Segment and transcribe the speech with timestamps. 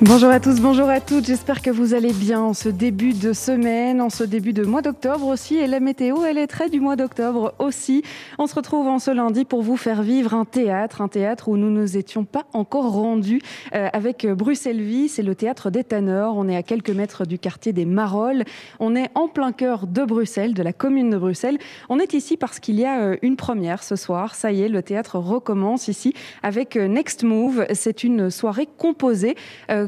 [0.00, 1.26] Bonjour à tous, bonjour à toutes.
[1.26, 4.80] J'espère que vous allez bien en ce début de semaine, en ce début de mois
[4.80, 5.56] d'octobre aussi.
[5.56, 8.04] Et la météo, elle est très du mois d'octobre aussi.
[8.38, 11.56] On se retrouve en ce lundi pour vous faire vivre un théâtre, un théâtre où
[11.56, 13.42] nous ne nous étions pas encore rendus
[13.74, 15.08] euh, avec Bruxelles Vie.
[15.08, 16.36] C'est le théâtre des Tanneurs.
[16.36, 18.44] On est à quelques mètres du quartier des Marolles.
[18.78, 21.58] On est en plein cœur de Bruxelles, de la commune de Bruxelles.
[21.88, 24.36] On est ici parce qu'il y a euh, une première ce soir.
[24.36, 27.66] Ça y est, le théâtre recommence ici avec euh, Next Move.
[27.74, 29.34] C'est une soirée composée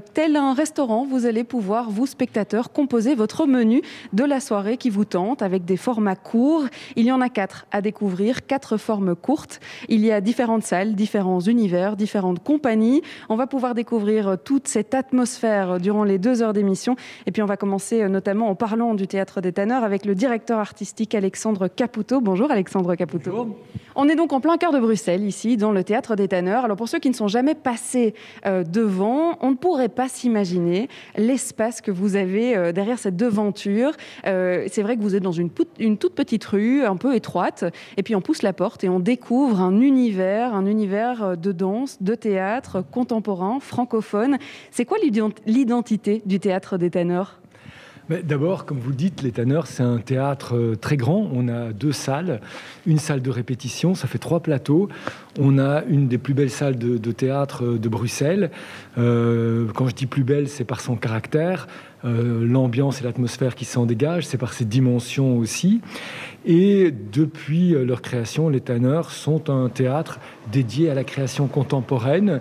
[0.01, 3.83] tel un restaurant, vous allez pouvoir, vous spectateurs, composer votre menu
[4.13, 6.65] de la soirée qui vous tente avec des formats courts.
[6.97, 9.61] Il y en a quatre à découvrir, quatre formes courtes.
[9.89, 13.03] Il y a différentes salles, différents univers, différentes compagnies.
[13.29, 16.97] On va pouvoir découvrir toute cette atmosphère durant les deux heures d'émission.
[17.27, 20.59] Et puis on va commencer notamment en parlant du Théâtre des Tanneurs avec le directeur
[20.59, 22.21] artistique Alexandre Caputo.
[22.21, 23.31] Bonjour Alexandre Caputo.
[23.31, 23.57] Bonjour.
[23.97, 26.65] On est donc en plein cœur de Bruxelles, ici, dans le Théâtre des Tanneurs.
[26.65, 28.15] Alors pour ceux qui ne sont jamais passés
[28.47, 33.93] euh, devant, on ne pourrait pas s'imaginer l'espace que vous avez euh, derrière cette devanture.
[34.27, 37.65] Euh, c'est vrai que vous êtes dans une, toute petite rue, un peu étroite,
[37.97, 41.99] et puis on pousse la porte et on découvre un univers, un univers de danse,
[42.01, 44.39] de théâtre contemporain, francophone.
[44.71, 44.99] C'est quoi
[45.47, 47.41] l'identité du Théâtre des Tanneurs
[48.11, 51.31] D'abord, comme vous le dites, les Tanneurs, c'est un théâtre euh, très grand.
[51.33, 52.41] On a deux salles,
[52.85, 54.89] une salle de répétition, ça fait trois plateaux.
[55.39, 58.51] On a une des plus belles salles de, théâtre euh, de Bruxelles.
[58.99, 61.69] Euh, quand je dis plus belle, c'est par son caractère,
[62.03, 65.83] l'ambiance et l'atmosphère qui s'en dégagent, c'est par ses dimensions aussi.
[66.47, 70.19] Et depuis leur création, les Tanneurs sont un théâtre
[70.51, 72.41] dédié à la création contemporaine.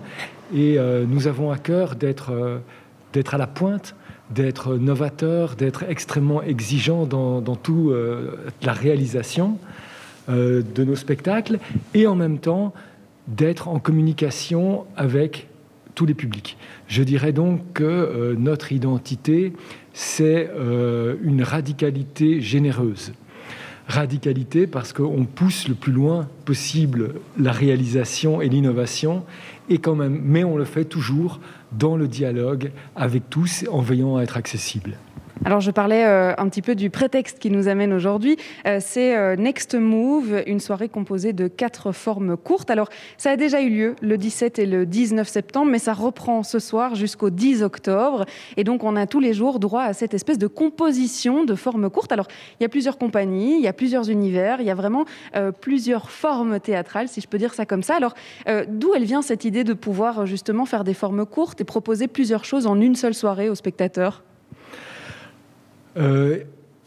[0.54, 3.94] Et nous avons à cœur d'être à la pointe
[4.30, 8.32] d'être novateur, d'être extrêmement exigeant dans, dans toute euh,
[8.62, 9.58] la réalisation
[10.28, 11.58] euh, de nos spectacles
[11.94, 12.72] et en même temps
[13.28, 15.48] d'être en communication avec
[15.94, 16.56] tous les publics.
[16.86, 19.52] Je dirais donc que euh, notre identité,
[19.92, 20.48] c'est
[21.24, 23.12] une radicalité généreuse.
[23.88, 29.24] Radicalité parce qu'on pousse le plus loin possible la réalisation et l'innovation,
[29.68, 31.40] mais on le fait toujours
[31.72, 34.96] dans le dialogue avec tous en veillant à être accessible.
[35.42, 38.36] Alors je parlais euh, un petit peu du prétexte qui nous amène aujourd'hui.
[38.66, 42.70] Euh, c'est euh, Next Move, une soirée composée de quatre formes courtes.
[42.70, 46.42] Alors ça a déjà eu lieu le 17 et le 19 septembre, mais ça reprend
[46.42, 48.26] ce soir jusqu'au 10 octobre.
[48.58, 51.88] Et donc on a tous les jours droit à cette espèce de composition de formes
[51.88, 52.12] courtes.
[52.12, 52.28] Alors
[52.58, 55.06] il y a plusieurs compagnies, il y a plusieurs univers, il y a vraiment
[55.62, 57.96] plusieurs formes théâtrales, si je peux dire ça comme ça.
[57.96, 58.12] Alors
[58.68, 62.44] d'où elle vient cette idée de pouvoir justement faire des formes courtes et proposer plusieurs
[62.44, 64.22] choses en une seule soirée aux spectateurs?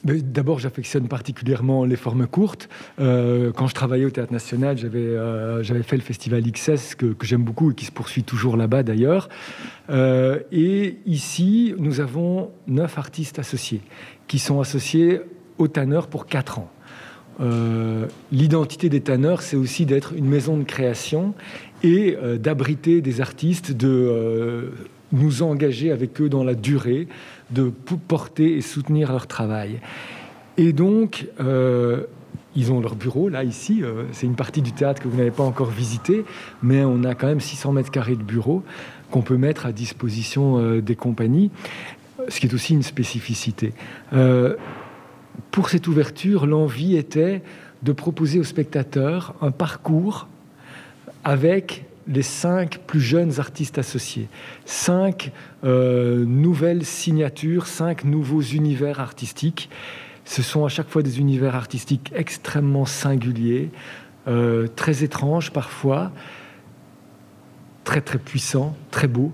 [0.03, 2.69] D'abord, j'affectionne particulièrement les formes courtes.
[3.00, 7.44] Euh, quand je travaillais au Théâtre National, j'avais euh, fait le festival XS que, j'aime
[7.44, 9.30] beaucoup et qui se poursuit toujours là-bas d'ailleurs.
[9.90, 13.81] et ici, nous avons neuf artistes associés
[14.28, 15.22] qui sont associés
[15.58, 16.72] au Tanneur pour quatre ans.
[18.31, 21.34] L'identité des tanneurs, c'est aussi d'être une maison de création
[21.81, 24.72] et d'abriter des artistes, de
[25.14, 27.08] nous engager avec eux dans la durée,
[27.53, 29.80] de porter et soutenir leur travail.
[30.58, 32.03] Et donc, euh,
[32.56, 33.81] ils ont leur bureau, là, ici.
[33.81, 36.25] Euh, c'est une partie du théâtre que vous n'avez pas encore visité,
[36.62, 38.64] mais on a quand même 600 mètres carrés de bureau
[39.09, 41.52] qu'on peut mettre à disposition euh, des compagnies,
[42.28, 43.74] ce qui est aussi une spécificité.
[45.52, 47.41] pour cette ouverture, l'envie était
[47.81, 50.28] de proposer aux spectateurs un parcours
[51.24, 54.28] avec les cinq plus jeunes artistes associés,
[54.66, 55.31] cinq
[55.64, 59.69] euh, nouvelles signatures, cinq nouveaux univers artistiques.
[60.25, 63.72] Ce sont à chaque fois des univers artistiques extrêmement singuliers,
[64.28, 66.11] euh, très étranges parfois,
[67.84, 69.34] très très puissants, très beaux.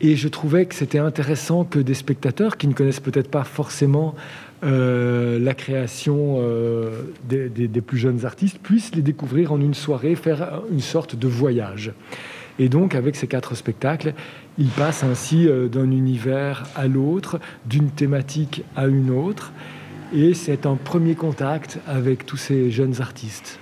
[0.00, 4.14] Et je trouvais que c'était intéressant que des spectateurs qui ne connaissent peut-être pas forcément
[4.64, 10.62] euh, la création euh, des, plus jeunes artistes puissent les découvrir en une soirée, faire
[10.70, 11.92] une sorte de voyage.
[12.58, 14.14] Et donc, avec ces quatre spectacles,
[14.58, 19.52] ils passent ainsi euh, d'un univers à l'autre, d'une thématique à une autre.
[20.14, 23.58] Et c'est un premier contact avec tous ces jeunes artistes.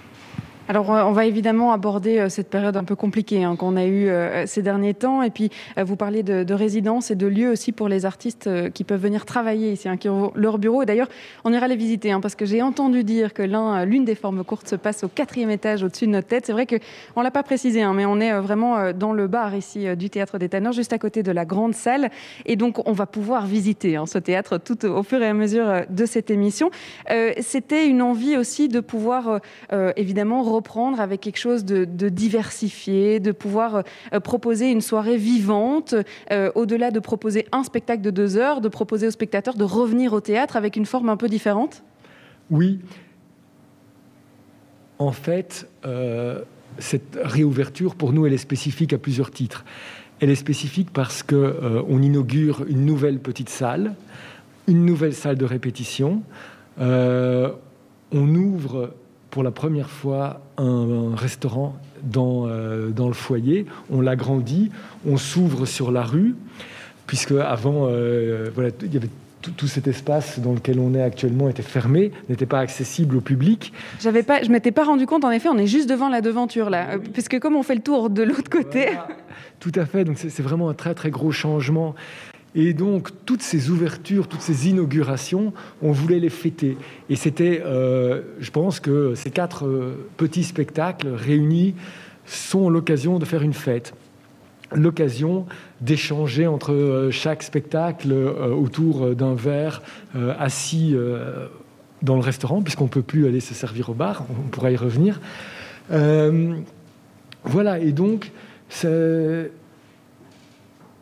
[0.66, 4.08] Alors, on va évidemment aborder euh, cette période un peu compliquée hein, qu'on a eue
[4.08, 5.22] euh, ces derniers temps.
[5.22, 8.48] Et puis, euh, vous parlez de, de résidence et de lieux aussi pour les artistes
[8.72, 10.82] qui peuvent venir travailler ici, hein, qui ont leur bureau.
[10.82, 11.08] Et d'ailleurs,
[11.44, 13.42] on ira les visiter hein, parce que j'ai entendu dire que
[13.84, 16.46] l'une des formes courtes se passe au quatrième étage au-dessus de notre tête.
[16.46, 19.94] C'est vrai qu'on ne l'a pas précisé, mais on est vraiment dans le bar ici
[19.96, 22.10] du Théâtre des Tanneurs, juste à côté de la grande salle.
[22.46, 26.06] Et donc, on va pouvoir visiter ce théâtre tout au fur et à mesure de
[26.06, 26.70] cette émission.
[27.40, 29.40] C'était une envie aussi de pouvoir,
[29.96, 35.94] évidemment, reprendre avec quelque chose de, diversifié, de pouvoir euh, proposer une soirée vivante,
[36.30, 40.12] euh, au-delà de proposer un spectacle de deux heures, de proposer aux spectateurs de revenir
[40.12, 41.82] au théâtre avec une forme un peu différente?
[42.50, 42.80] Oui.
[44.98, 46.42] En fait, euh,
[46.78, 49.64] cette réouverture, pour nous, elle est spécifique à plusieurs titres.
[50.20, 53.94] Elle est spécifique parce qu'on inaugure une nouvelle petite salle,
[54.68, 56.22] une nouvelle salle de répétition.
[56.78, 57.54] on
[58.12, 58.94] ouvre
[59.34, 63.66] pour la première fois un, restaurant dans, euh, dans, le foyer.
[63.90, 64.70] On l'agrandit,
[65.08, 66.36] on s'ouvre sur la rue,
[67.08, 69.08] puisque avant, euh, voilà, il y avait
[69.56, 73.72] tout, cet espace dans lequel on est actuellement était fermé, n'était pas accessible au public.
[74.00, 75.24] J'avais pas, je m'étais pas rendu compte.
[75.24, 77.82] En effet, on est juste devant la devanture là, euh, puisque comme on fait le
[77.82, 78.90] tour de l'autre côté.
[79.58, 80.04] Tout à fait.
[80.04, 81.96] Donc c'est vraiment un très très gros changement.
[82.56, 85.52] Et donc, toutes ces ouvertures, toutes ces inaugurations,
[85.82, 86.76] on voulait les fêter.
[87.10, 91.74] Et c'était, euh, je pense que ces quatre euh, petits spectacles réunis
[92.26, 93.94] sont l'occasion de faire une fête.
[94.72, 95.46] L'occasion
[95.80, 99.82] d'échanger entre euh, chaque spectacle autour d'un verre
[100.38, 100.96] assis
[102.02, 104.76] dans le restaurant, puisqu'on ne peut plus aller se servir au bar, on pourra y
[104.76, 105.20] revenir.
[107.44, 108.30] voilà, et donc,
[108.68, 109.50] c'est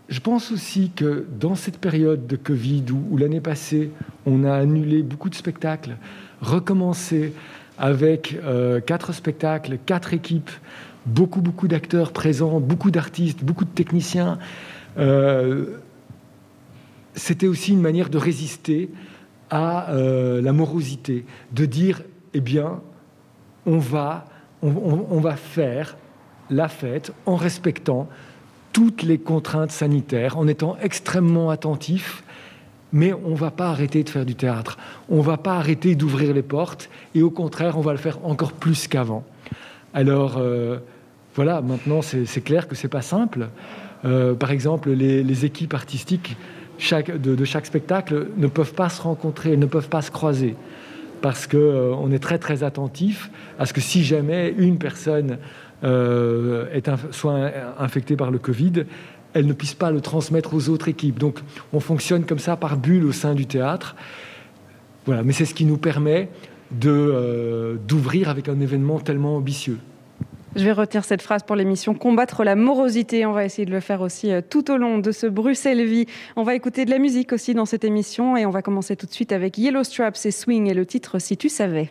[0.08, 3.90] je pense aussi que dans cette période de Covid où, l'année passée,
[4.26, 5.96] on a annulé beaucoup de spectacles,
[6.40, 7.32] recommencer
[7.78, 10.50] avec euh, quatre spectacles, quatre équipes,
[11.06, 14.38] beaucoup, beaucoup d'acteurs présents, beaucoup d'artistes, beaucoup de techniciens,
[14.98, 15.78] euh,
[17.14, 18.90] c'était aussi une manière de résister
[19.50, 22.02] à euh, la morosité, de dire,
[22.34, 22.80] eh bien,
[23.66, 24.26] on va
[25.36, 25.96] faire
[26.50, 28.08] la fête en respectant
[28.72, 32.22] toutes les contraintes sanitaires, en étant extrêmement attentif,
[32.92, 34.76] mais on ne va pas arrêter de faire du théâtre.
[35.08, 38.18] On ne va pas arrêter d'ouvrir les portes, et au contraire, on va le faire
[38.24, 39.24] encore plus qu'avant.
[39.94, 40.78] Alors, euh,
[41.34, 43.48] voilà, maintenant, c'est clair que ce n'est pas simple.
[44.04, 46.36] Euh, par exemple, les, équipes artistiques
[46.78, 50.56] de, chaque spectacle ne peuvent pas se rencontrer, ne peuvent pas se croiser,
[51.22, 55.38] parce qu'on euh, est très, très attentif à ce que si jamais une personne
[55.84, 56.66] euh,
[57.10, 58.84] soit infectée par le Covid,
[59.34, 61.18] elle ne puisse pas le transmettre aux autres équipes.
[61.18, 61.38] Donc
[61.72, 63.96] on fonctionne comme ça par bulle au sein du théâtre.
[65.06, 66.28] Voilà, mais c'est ce qui nous permet
[66.86, 69.78] euh, d'ouvrir avec un événement tellement ambitieux.
[70.54, 73.24] Je vais retenir cette phrase pour l'émission Combattre la morosité.
[73.24, 76.06] On va essayer de le faire aussi euh, tout au long de ce Bruxelles Vie.
[76.36, 79.06] On va écouter de la musique aussi dans cette émission et on va commencer tout
[79.06, 81.90] de suite avec Yellow Straps et Swing et le titre Si tu savais.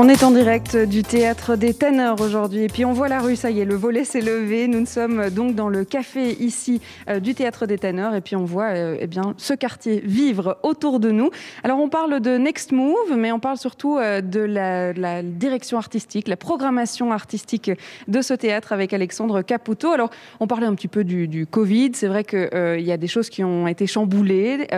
[0.00, 3.34] on est en direct du théâtre des Ténors aujourd'hui et puis on voit la rue,
[3.34, 4.68] ça y est, le volet s'est levé.
[4.68, 8.44] Nous sommes donc dans le café ici euh, du théâtre des Ténors et puis on
[8.44, 11.30] voit euh, eh bien ce quartier vivre autour de nous.
[11.64, 16.28] Alors on parle de Next Move, mais on parle surtout euh, de la, direction artistique,
[16.28, 17.72] la programmation artistique
[18.06, 19.90] de ce théâtre avec Alexandre Caputo.
[19.90, 23.30] Alors on parlait un petit peu du, Covid, c'est vrai qu'il y a des choses
[23.30, 24.68] qui ont été chamboulées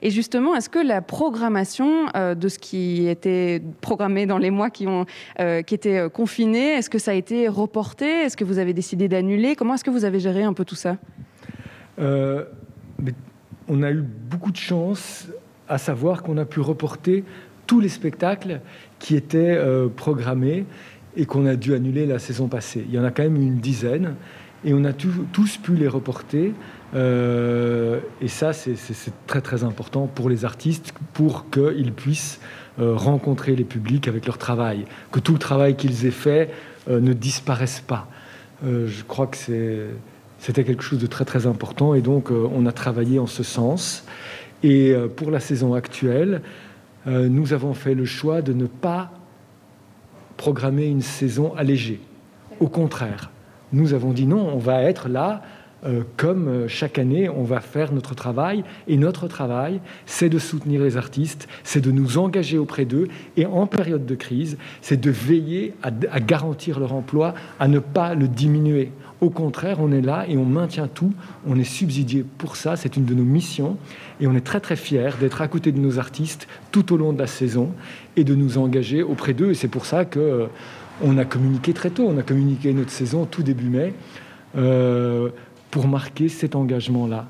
[0.00, 4.86] et justement, est-ce que la programmation de ce qui était programmé dans les mois qui,
[4.86, 5.06] ont,
[5.38, 6.72] euh, qui étaient euh, confinés.
[6.72, 8.06] Est-ce que ça a été reporté?
[8.06, 9.56] Est-ce que vous avez décidé d'annuler?
[9.56, 10.96] Comment est-ce que vous avez géré un peu tout ça?
[11.98, 12.44] Euh,
[13.68, 15.28] On a eu beaucoup de chance
[15.68, 17.24] à savoir qu'on a pu reporter
[17.66, 18.60] tous les spectacles
[18.98, 19.56] qui étaient
[19.94, 20.64] programmés
[21.16, 22.84] et qu'on a dû annuler la saison passée.
[22.88, 24.16] Il y en a quand même une dizaine
[24.64, 26.52] et on a tous pu les reporter.
[26.94, 28.76] Et ça, c'est
[29.26, 32.40] très très important pour les artistes pour qu'ils puissent
[32.80, 36.50] euh, rencontrer les publics avec leur travail, que tout le travail qu'ils aient fait
[36.88, 38.08] euh, ne disparaisse pas.
[38.64, 39.36] Euh, je crois que
[40.38, 44.04] c'était quelque chose de très très important et donc on a travaillé en ce sens.
[44.62, 46.42] Et pour la saison actuelle,
[47.06, 49.10] nous avons fait le choix de ne pas
[50.36, 52.00] programmer une saison allégée.
[52.60, 53.30] Au contraire,
[53.72, 55.42] nous avons dit non, on va être là
[55.86, 58.64] euh, comme euh, chaque année, on va faire notre travail.
[58.86, 63.08] Et notre travail, c'est de soutenir les artistes, c'est de nous engager auprès d'eux.
[63.36, 68.14] Et en période de crise, c'est de veiller à, garantir leur emploi, à ne pas
[68.14, 68.90] le diminuer.
[69.22, 71.12] Au contraire, on est là et on maintient tout.
[71.46, 72.76] On est subsidié pour ça.
[72.76, 73.76] C'est une de nos missions.
[74.20, 77.12] Et on est très très fiers d'être à côté de nos artistes tout au long
[77.12, 77.72] de la saison
[78.16, 79.50] et de nous engager auprès d'eux.
[79.50, 80.46] Et c'est pour ça que euh,
[81.02, 82.06] on a communiqué très tôt.
[82.06, 83.94] On a communiqué notre saison tout début mai
[85.70, 87.26] pour marquer cet engagement-là.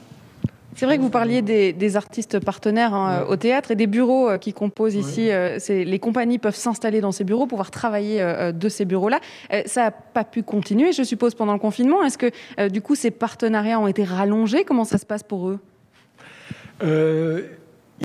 [0.76, 4.38] C'est vrai que vous parliez des, artistes partenaires hein, au théâtre et des bureaux euh,
[4.38, 5.30] qui composent ici.
[5.30, 9.20] Euh, les compagnies peuvent s'installer dans ces bureaux, pouvoir travailler euh, de ces bureaux-là.
[9.66, 12.02] ça n'a pas pu continuer, je suppose, pendant le confinement.
[12.02, 14.64] Est-ce que, du coup, ces partenariats ont été rallongés?
[14.64, 15.58] Comment ça se passe pour eux?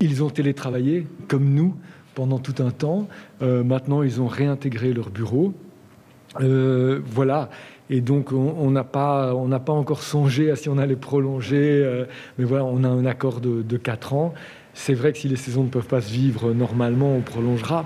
[0.02, 1.76] Ils ont télétravaillé, comme nous,
[2.14, 3.08] pendant tout un temps.
[3.42, 5.54] maintenant, ils ont réintégré leurs bureaux.
[6.40, 7.50] voilà.
[7.90, 9.34] Et donc, on n'a pas,
[9.66, 11.84] pas encore songé à si on allait prolonger.
[11.84, 12.06] Euh,
[12.38, 14.34] mais voilà, on a un accord de, de 4 ans.
[14.74, 17.86] C'est vrai que si les saisons ne peuvent pas se vivre normalement, on prolongera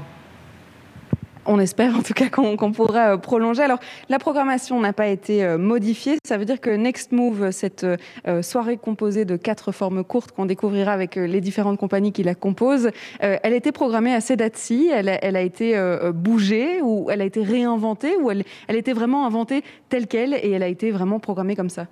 [1.49, 3.63] on espère en tout cas qu'on pourra euh, prolonger.
[3.63, 6.17] Alors, la programmation n'a pas été euh, modifiée.
[6.23, 10.45] Ça veut dire que Next Move, cette euh, soirée composée de quatre formes courtes qu'on
[10.45, 14.89] découvrira avec les différentes compagnies qui la composent, elle était programmée à ces dates-ci.
[14.93, 15.75] Elle, a été
[16.13, 20.51] bougée ou elle a été réinventée ou elle, elle était vraiment inventée telle qu'elle et
[20.51, 21.87] elle a été vraiment programmée comme ça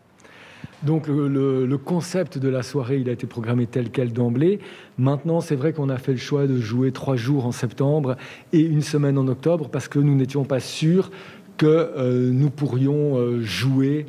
[0.84, 4.60] donc le, concept de la soirée, il a été programmé tel quel d'emblée.
[4.98, 8.16] Maintenant, c'est vrai qu'on a fait le choix de jouer trois jours en septembre
[8.54, 11.12] et une semaine en octobre parce que nous n'étions pas sûrs
[11.58, 14.06] que euh, nous pourrions euh, jouer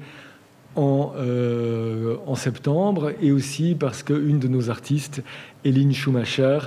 [0.76, 5.22] en, euh, en, septembre et aussi parce qu'une de nos artistes,
[5.64, 6.58] Eline Schumacher,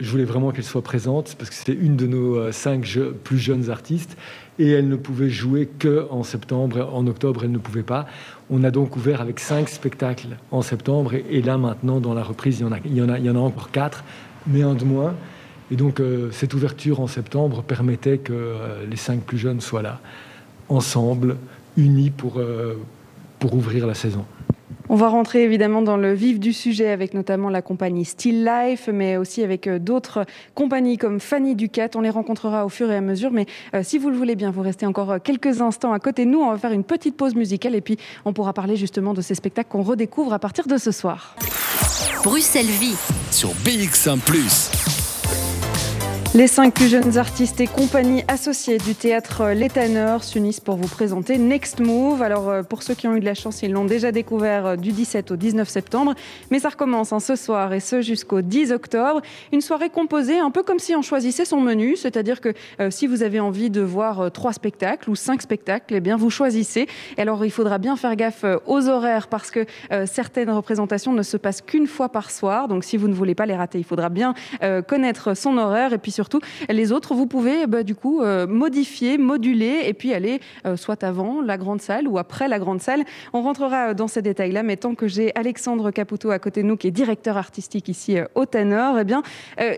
[0.00, 3.70] je voulais vraiment qu'elle soit présente parce que c'était une de nos cinq plus jeunes
[3.70, 4.16] artistes
[4.58, 6.90] et elle ne pouvait jouer que en septembre.
[6.92, 8.06] En octobre, elle ne pouvait pas.
[8.50, 12.60] On a donc ouvert avec cinq spectacles en septembre et, là maintenant dans la reprise,
[12.60, 14.04] il y en a, encore quatre,
[14.46, 15.14] mais un de moins.
[15.70, 19.82] Et donc euh, cette ouverture en septembre permettait que euh, les cinq plus jeunes soient
[19.82, 20.00] là,
[20.68, 21.36] ensemble,
[21.76, 22.74] unis pour, euh,
[23.38, 24.24] pour ouvrir la saison.
[24.90, 28.90] On va rentrer évidemment dans le vif du sujet avec notamment la compagnie Still Life,
[28.92, 31.88] mais aussi avec euh, d'autres compagnies comme Fanny Ducat.
[31.94, 34.50] On les rencontrera au fur et à mesure, mais euh, si vous le voulez bien,
[34.50, 36.40] vous restez encore euh, quelques instants à côté de nous.
[36.40, 39.34] On va faire une petite pause musicale et puis on pourra parler justement de ces
[39.34, 41.36] spectacles qu'on redécouvre à partir de ce soir.
[42.22, 42.96] Bruxelles Vie
[43.30, 44.18] sur BX1⁇
[46.34, 51.38] les cinq plus jeunes artistes et compagnies associées du théâtre L'Étanneur s'unissent pour vous présenter
[51.38, 52.22] Next Move.
[52.22, 54.76] Alors, euh, pour ceux qui ont eu de la chance, ils l'ont déjà découvert euh,
[54.76, 56.14] du 17 au 19 septembre.
[56.50, 59.22] Mais ça recommence hein, ce soir et ce jusqu'au 10 octobre.
[59.52, 61.94] Une soirée composée un peu comme si on choisissait son menu.
[61.94, 66.00] C'est-à-dire que euh, si vous avez envie de voir trois spectacles ou cinq spectacles, eh
[66.00, 66.88] bien, vous choisissez.
[67.16, 69.66] Et alors, il faudra bien faire gaffe aux horaires parce que
[70.06, 72.66] certaines représentations ne se passent qu'une fois par soir.
[72.66, 74.34] Donc, si vous ne voulez pas les rater, il faudra bien
[74.88, 76.40] connaître son horaire et puis surtout surtout.
[76.70, 81.04] Les autres, vous pouvez bah, du coup euh, modifier, moduler et puis aller euh, soit
[81.04, 83.04] avant la grande salle ou après la grande salle.
[83.34, 86.66] On rentrera euh, dans ces détails-là, mais tant que j'ai Alexandre Caputo à côté de
[86.66, 89.22] nous, qui est directeur artistique ici au Tanner, eh bien,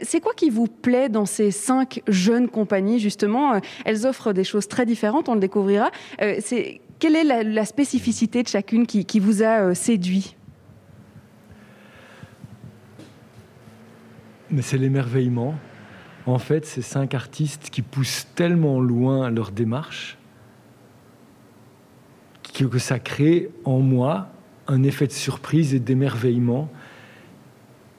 [0.03, 3.01] c'est quoi qui vous plaît dans ces cinq jeunes compagnies?
[3.01, 5.91] Justement Elles offrent des choses très différentes, on le découvrira.
[6.19, 10.37] quelle est la, spécificité de chacune qui, qui vous a séduit?
[14.51, 15.55] Mais c'est l'émerveillement
[16.27, 20.19] en fait, ces cinq artistes qui poussent tellement loin leur démarche
[22.65, 24.29] que ça crée en moi
[24.69, 26.71] un effet de surprise et d'émerveillement.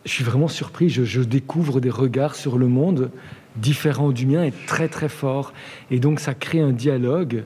[0.05, 3.11] Je suis vraiment surpris, je, découvre des regards sur le monde
[3.55, 5.53] différents du mien et très très forts.
[5.91, 7.43] Et donc ça crée un dialogue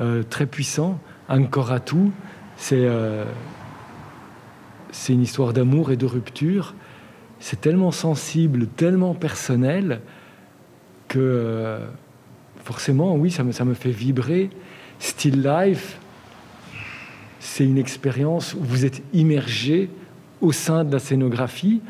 [0.00, 0.98] euh, très puissant.
[1.84, 2.12] tout,
[2.56, 3.24] c'est euh,
[4.92, 6.74] c'est une histoire d'amour et de rupture
[7.40, 10.00] c'est tellement sensible, tellement personnel
[11.08, 11.78] que
[12.62, 14.50] forcément, oui, ça me, ça me fait vibrer.
[15.00, 15.98] Still Life,
[17.40, 19.88] c'est une expérience où vous êtes immergé
[20.40, 21.80] au sein de la scénographie.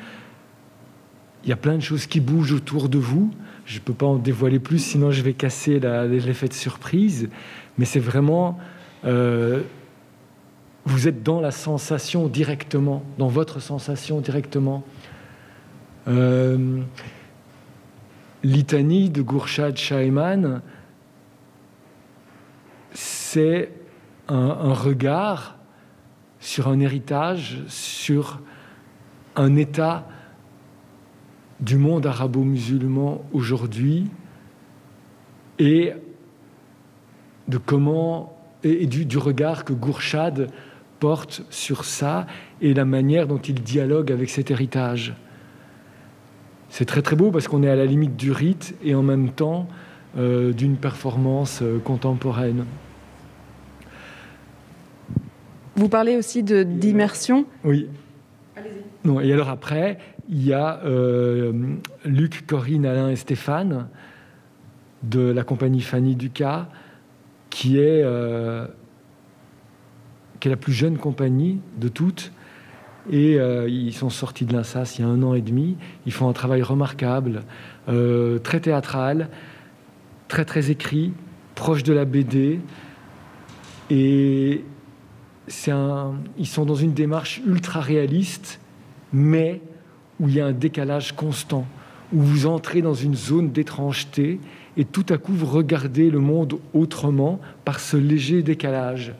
[1.44, 3.30] Il y a plein de choses qui bougent autour de vous.
[3.66, 7.28] Je ne peux pas en dévoiler plus, sinon je vais casser l'effet de surprise.
[7.78, 8.58] Mais c'est vraiment...
[9.04, 9.62] Euh,
[10.86, 14.82] vous êtes dans la sensation directement, dans votre sensation directement.
[16.08, 16.80] Euh,
[18.42, 20.62] litanie de Gourchad Shaiman,
[22.92, 23.70] c'est
[24.28, 25.56] un, regard
[26.40, 28.40] sur un héritage, sur
[29.36, 30.08] un état
[31.60, 34.10] du monde arabo-musulman aujourd'hui
[35.58, 35.92] et
[37.48, 37.60] de
[38.62, 40.50] du, regard que Gourchad
[40.98, 42.26] porte sur ça
[42.62, 45.14] et la manière dont il dialogue avec cet héritage.
[46.70, 49.30] C'est très très beau parce qu'on est à la limite du rite et en même
[49.30, 49.68] temps
[50.16, 52.64] euh, d'une performance euh, contemporaine.
[55.74, 57.88] Vous parlez aussi d'immersion Oui.
[58.56, 59.06] Allez-y.
[59.06, 59.98] Non, et alors après,
[60.28, 61.52] il y a euh,
[62.04, 63.88] Luc, Corinne, Alain et Stéphane
[65.02, 66.68] de la compagnie Fanny Ducas,
[67.48, 68.04] qui est,
[70.38, 72.32] qui est la plus jeune compagnie de toutes.
[73.10, 75.76] Et euh, ils sont sortis de l'INSAS il y a un an et demi.
[76.06, 77.42] Ils font un travail remarquable,
[78.44, 79.28] très théâtral,
[80.28, 81.12] très très écrit,
[81.54, 82.60] proche de la BD.
[83.90, 84.64] Et
[85.68, 88.60] un, ils sont dans une démarche ultra réaliste,
[89.12, 89.60] mais
[90.18, 91.66] où il y a un décalage constant,
[92.12, 94.40] où vous entrez dans une zone d'étrangeté
[94.76, 99.14] et tout à coup vous regardez le monde autrement par ce léger décalage.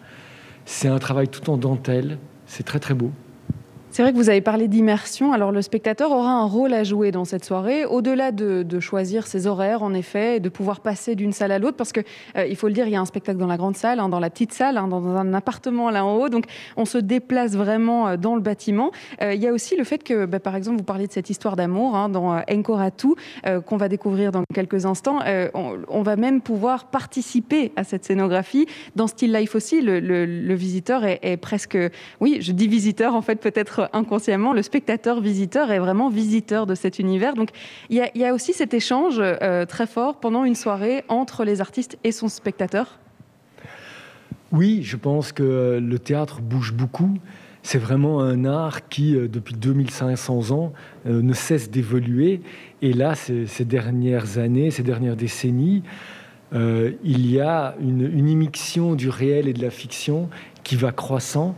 [0.65, 3.11] C'est un travail tout en dentelle, c'est très très beau.
[3.93, 5.33] C'est vrai que vous avez parlé d'immersion.
[5.33, 9.49] Alors le spectateur aura un rôle à jouer dans cette soirée, au-delà de, choisir ses
[9.49, 12.01] horaires en effet, et de pouvoir passer d'une salle à l'autre, parce que
[12.37, 14.09] euh, il faut le dire, il y a un spectacle dans la grande salle, hein,
[14.09, 16.45] dans la petite salle, hein, dans un appartement là en haut, donc
[16.77, 18.93] on se déplace vraiment euh, dans le bâtiment.
[19.23, 21.29] Euh, il y a aussi le fait que, bah, par exemple, vous parliez de cette
[21.29, 23.09] histoire d'amour hein, dans Enkoratu,
[23.67, 25.19] qu'on va découvrir dans quelques instants.
[25.55, 29.81] On, va même pouvoir participer à cette scénographie dans Still Life aussi.
[29.81, 31.77] Le, visiteur est presque,
[32.21, 36.75] oui, je dis visiteur en fait peut-être inconsciemment, le spectateur visiteur est vraiment visiteur de
[36.75, 37.35] cet univers.
[37.35, 37.51] Donc
[37.89, 41.99] il y, a aussi cet échange euh, très fort pendant une soirée entre les artistes
[42.05, 42.99] et son spectateur.
[44.53, 47.19] Oui, je pense que le théâtre bouge beaucoup.
[47.63, 50.73] C'est vraiment un art qui, euh, depuis 2500 ans,
[51.07, 52.41] euh, ne cesse d'évoluer.
[52.83, 55.83] Et là, ces, dernières années, ces dernières décennies,
[56.53, 60.29] il y a une, une, immixtion du réel et de la fiction
[60.65, 61.55] qui va croissant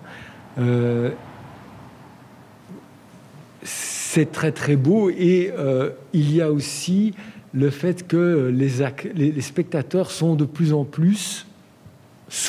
[3.63, 7.15] c'est très très beau et euh, il y a aussi
[7.55, 11.47] le fait que les, spectateurs sont de plus en plus,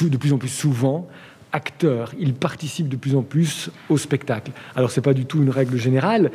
[0.01, 1.07] de plus en plus souvent
[1.51, 2.13] acteurs.
[2.19, 4.51] Ils participent de plus en plus au spectacle.
[4.75, 6.31] Alors c'est pas du tout une règle générale,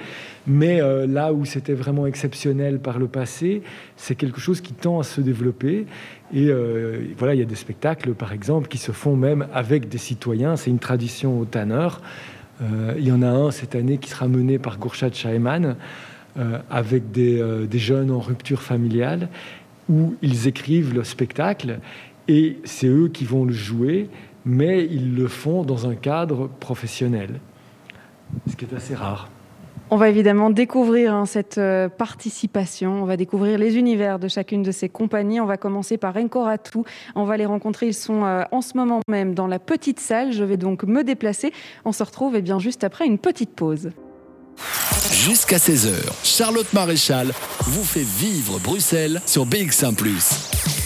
[0.47, 3.63] mais euh, là où c'était vraiment exceptionnel par le passé,
[3.97, 5.87] c'est quelque chose qui tend à se développer.
[6.33, 9.89] Et euh, voilà, il y a des spectacles, par exemple, qui se font même avec
[9.89, 10.57] des citoyens.
[10.57, 11.89] C'est une tradition au Tanner.
[12.61, 15.77] Euh, il y en a un cette année qui sera mené par Gourchad Shaiman
[16.39, 19.29] euh, avec euh, des, jeunes en rupture familiale
[19.89, 21.79] où ils écrivent le spectacle
[22.27, 24.11] et c'est eux qui vont le jouer,
[24.45, 27.41] mais ils le font dans un cadre professionnel,
[28.49, 29.31] ce qui est assez rare.
[29.91, 34.63] On va évidemment découvrir hein, cette euh, participation, on va découvrir les univers de chacune
[34.63, 35.41] de ces compagnies.
[35.41, 36.81] On va commencer par Enkoratu,
[37.15, 40.33] on va les rencontrer, ils sont euh, en ce moment même dans la petite salle.
[40.33, 41.53] Je vais donc me déplacer.
[41.87, 43.91] On se retrouve et eh bien, juste après une petite pause.
[45.11, 47.29] Jusqu'à 16h, Charlotte Maréchal
[47.63, 49.95] vous fait vivre Bruxelles sur BX1⁇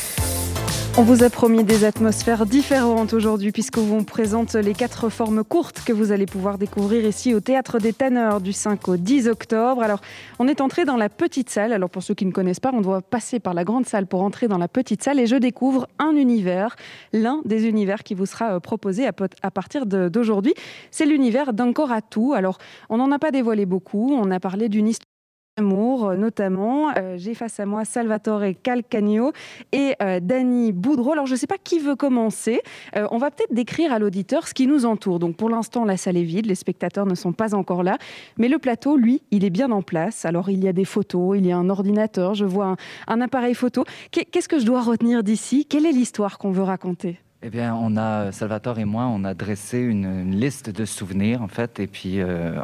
[0.99, 5.83] on vous a promis des atmosphères différentes aujourd'hui puisque vous présente les quatre formes courtes
[5.87, 9.83] que vous allez pouvoir découvrir ici au Théâtre des Tanneurs du 5 au 10 octobre.
[9.83, 10.01] Alors,
[10.39, 11.73] on est entré dans la petite salle.
[11.73, 14.23] Alors, pour ceux qui ne connaissent pas, on doit passer par la grande salle pour
[14.23, 16.77] entrer dans la petite salle et je découvre un univers,
[17.15, 20.53] l'un des univers qui vous sera euh, proposé à partir d'aujourd'hui.
[20.91, 22.35] C'est l'univers d'Ankoratu.
[22.35, 22.59] Alors,
[22.91, 24.13] on n'en a pas dévoilé beaucoup.
[24.13, 25.12] On a parlé d'une histoire
[25.59, 26.97] Amour, euh, notamment.
[26.97, 29.33] Euh, j'ai face à moi Salvatore Calcagno
[29.73, 31.13] et euh, Dany Boudreau.
[31.13, 32.63] Alors, je ne sais pas qui veut commencer.
[32.95, 35.19] on va peut-être décrire à l'auditeur ce qui nous entoure.
[35.19, 37.99] Donc, pour l'instant, la salle est vide, les spectateurs ne sont pas encore là.
[38.39, 40.25] Mais le plateau, lui, il est bien en place.
[40.25, 43.55] Alors, il y a des photos, il y a un ordinateur, je vois un appareil
[43.55, 43.85] photo.
[44.11, 45.67] Qu'est-ce que je dois retenir d'ici?
[45.67, 47.19] Quelle est l'histoire qu'on veut raconter?
[47.45, 51.49] Eh bien, on a, Salvatore et moi, on a dressé une, liste de souvenirs, en
[51.49, 52.55] fait, et puis euh,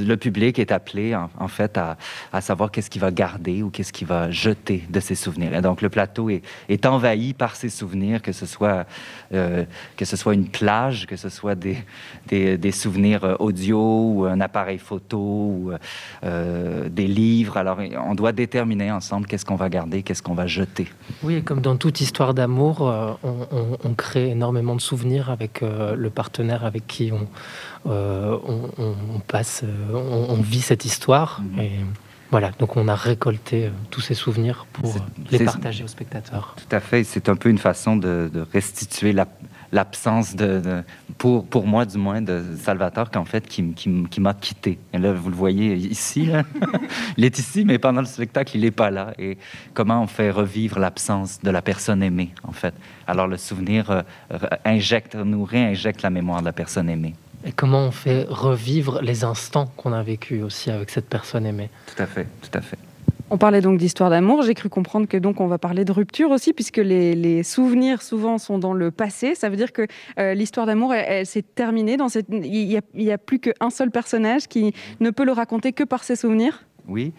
[0.00, 1.96] le public est appelé, en, fait, à,
[2.40, 5.54] savoir qu'est-ce qu'il va garder ou qu'est-ce qu'il va jeter de ses souvenirs.
[5.54, 8.86] Et donc, le plateau est, envahi par ses souvenirs, que ce soit,
[9.32, 9.64] euh,
[9.96, 13.78] que ce soit une plage, que ce soit des, souvenirs euh, audio
[14.12, 15.70] ou un appareil photo ou
[16.22, 17.56] des livres.
[17.58, 20.88] Alors, on doit déterminer ensemble qu'est-ce qu'on va garder, qu'est-ce qu'on va jeter.
[21.22, 26.10] Oui, et comme dans toute histoire d'amour, on crée énormément de souvenirs avec euh, le
[26.10, 27.28] partenaire avec qui on,
[27.90, 31.42] euh, on, passe, euh, on, vit cette histoire.
[31.42, 31.60] Mhm.
[31.60, 31.70] Et
[32.30, 34.94] voilà, donc on a récolté tous ces souvenirs pour
[35.30, 36.56] les partager aux spectateurs.
[36.56, 39.26] Tout à fait, c'est un peu une façon de, restituer la,
[39.72, 40.82] l'absence de,
[41.18, 44.78] pour, pour moi du moins de Salvatore qu'en fait qui, qui, m'a quitté.
[44.92, 46.30] Et là vous le voyez ici
[47.16, 49.12] il est ici mais pendant le spectacle il n'est pas là.
[49.18, 49.38] Et
[49.74, 52.74] comment on fait revivre l'absence de la personne aimée en fait?
[53.06, 54.02] Alors le souvenir euh,
[54.64, 57.14] injecte, nous réinjecte la mémoire de la personne aimée.
[57.44, 61.70] Et comment on fait revivre les instants qu'on a vécus aussi avec cette personne aimée?
[61.86, 62.78] Tout à fait, tout à fait.
[63.28, 64.42] On parlait donc d'histoire d'amour.
[64.42, 68.38] J'ai cru comprendre que donc on va parler de rupture aussi, puisque les, souvenirs souvent
[68.38, 69.34] sont dans le passé.
[69.34, 69.86] Ça veut dire que
[70.18, 71.96] euh, l'histoire d'amour, elle, s'est terminée.
[71.96, 72.26] Dans cette...
[72.30, 76.04] Il n'y a, a, plus qu'un seul personnage qui ne peut le raconter que par
[76.04, 76.64] ses souvenirs?
[76.86, 77.12] Oui.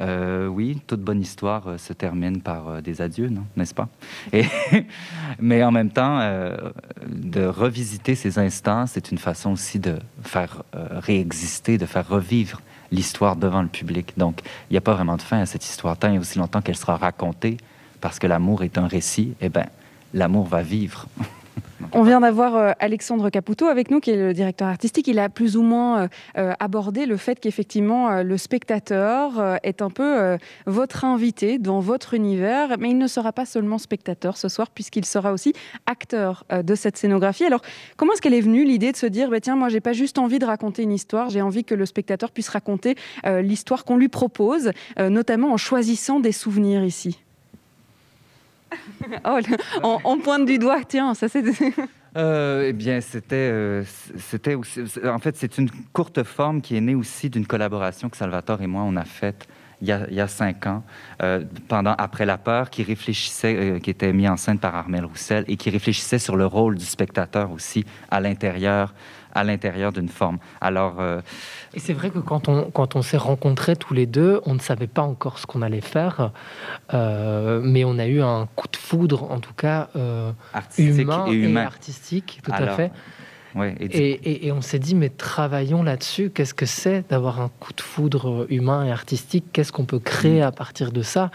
[0.00, 3.88] Euh, oui, toute bonne histoire euh, se termine par des adieux, n'est-ce pas?
[5.38, 6.18] Mais en même temps,
[7.06, 12.60] de revisiter ces instants, c'est une façon aussi de faire réexister, de faire revivre
[12.94, 14.14] l'histoire devant le public.
[14.16, 15.96] Donc, il n'y a pas vraiment de fin à cette histoire.
[15.96, 17.56] Tant et aussi longtemps qu'elle sera racontée,
[18.00, 19.66] parce que l'amour est un récit, eh bien,
[20.12, 21.06] l'amour va vivre.
[21.92, 25.08] On vient d'avoir euh, Alexandre Caputo avec nous, qui est le directeur artistique.
[25.08, 29.90] Il a plus ou moins euh, euh, abordé le fait qu'effectivement, le spectateur est un
[29.90, 34.70] peu votre invité dans votre univers, mais il ne sera pas seulement spectateur ce soir,
[34.70, 35.52] puisqu'il sera aussi
[35.86, 37.44] acteur de cette scénographie.
[37.44, 37.62] Alors,
[37.96, 40.18] comment est-ce qu'elle est venue, l'idée de se dire, bah, tiens, moi, j'ai pas juste
[40.18, 44.08] envie de raconter une histoire, j'ai envie que le spectateur puisse raconter l'histoire qu'on lui
[44.08, 47.24] propose, notamment en choisissant des souvenirs ici?
[49.82, 51.44] oh, on, pointe du doigt, tiens, ça c'est.
[52.16, 53.82] Euh, eh bien, c'était, euh,
[54.18, 58.62] c'était en fait, c'est une courte forme qui est née aussi d'une collaboration que Salvatore
[58.62, 59.48] et moi on a faite
[59.82, 60.84] il y a, cinq ans,
[61.22, 65.44] euh, pendant Après la peur, qui réfléchissait, qui était mis en scène par Armel Roussel
[65.48, 68.94] et qui réfléchissait sur le rôle du spectateur aussi à l'intérieur
[69.34, 70.38] à l'intérieur d'une forme.
[70.60, 71.20] Alors, euh,
[71.74, 74.60] Et c'est vrai que quand on, quand on s'est rencontrés tous les deux, on ne
[74.60, 76.30] savait pas encore ce qu'on allait faire,
[76.92, 80.32] euh, mais on a eu un coup de foudre, en tout cas, euh,
[80.78, 81.62] humain, et, humain.
[81.62, 82.92] et artistique, tout à fait
[83.62, 86.30] et, on s'est dit, mais travaillons là-dessus.
[86.30, 89.44] Qu'est-ce que c'est d'avoir un coup de foudre humain et artistique?
[89.52, 90.44] Qu'est-ce qu'on peut créer mm.
[90.44, 91.30] à partir de ça?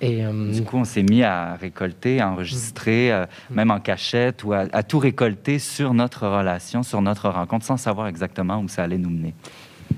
[0.00, 3.12] Et, euh, Du coup, on s'est mis à récolter, à enregistrer, mm.
[3.12, 7.76] Euh, même en cachette, ou à, tout récolter sur notre relation, sur notre rencontre, sans
[7.76, 9.34] savoir exactement où ça allait nous mener.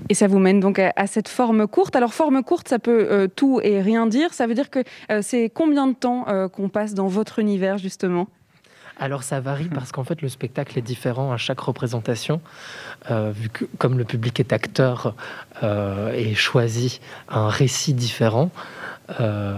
[0.08, 1.96] Et ça vous mène donc à, cette forme courte.
[1.96, 4.32] Alors forme courte, ça peut euh, tout et rien dire.
[4.32, 4.80] Ça veut dire que
[5.20, 8.28] c'est combien de temps qu'on passe dans votre univers justement?
[8.98, 12.40] Alors ça varie parce qu'en fait le spectacle est différent à chaque représentation,
[13.10, 15.14] euh, vu que comme le public est acteur
[15.62, 18.50] euh, et choisit un récit différent.
[19.20, 19.54] Euh,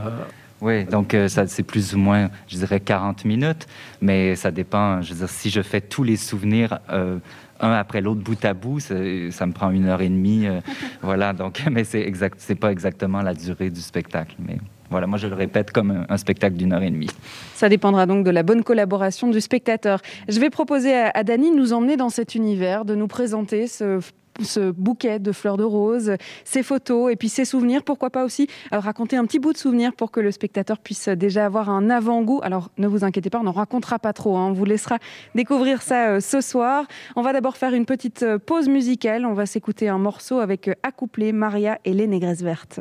[0.61, 3.67] oui, donc ça c'est plus ou moins, je dirais 40 minutes,
[4.03, 5.01] mais ça dépend.
[5.01, 8.79] Je veux dire, si je fais tous les souvenirs un après l'autre, bout à bout,
[8.79, 10.47] ça me prend une heure et demie.
[11.03, 14.59] voilà, donc, mais c'est exact, c'est pas exactement la durée du spectacle, mais.
[14.91, 17.11] Voilà, moi je le répète comme un spectacle d'une heure et demie.
[17.55, 20.01] Ça dépendra donc de la bonne collaboration du spectateur.
[20.29, 24.71] Je vais proposer à, Dany de nous emmener dans cet univers, de nous présenter ce
[24.71, 27.83] bouquet de fleurs de rose, ces photos et puis ces souvenirs.
[27.83, 31.09] Pourquoi pas aussi euh, raconter un petit bout de souvenir pour que le spectateur puisse
[31.09, 32.41] déjà avoir un avant-goût.
[32.43, 34.37] Alors ne vous inquiétez pas, on n'en racontera pas trop.
[34.37, 34.49] Hein.
[34.49, 34.99] On vous laissera
[35.35, 36.87] découvrir ça euh, ce soir.
[37.17, 39.27] On va d'abord faire une petite euh, pause musicale.
[39.27, 42.81] On va s'écouter un morceau avec Accouplé, Maria et les Négresses Vertes.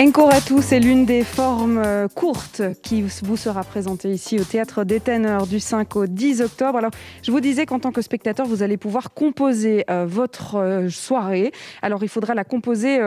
[0.00, 4.44] Encore à tous, c'est l'une des formes euh, courtes qui vous sera présentée ici au
[4.44, 6.78] Théâtre des Ténors du 5 au 10 octobre.
[6.78, 6.90] Alors,
[7.22, 11.52] je vous disais qu'en tant que spectateur, vous allez pouvoir composer euh, votre euh, soirée.
[11.82, 12.98] Alors, il faudra la composer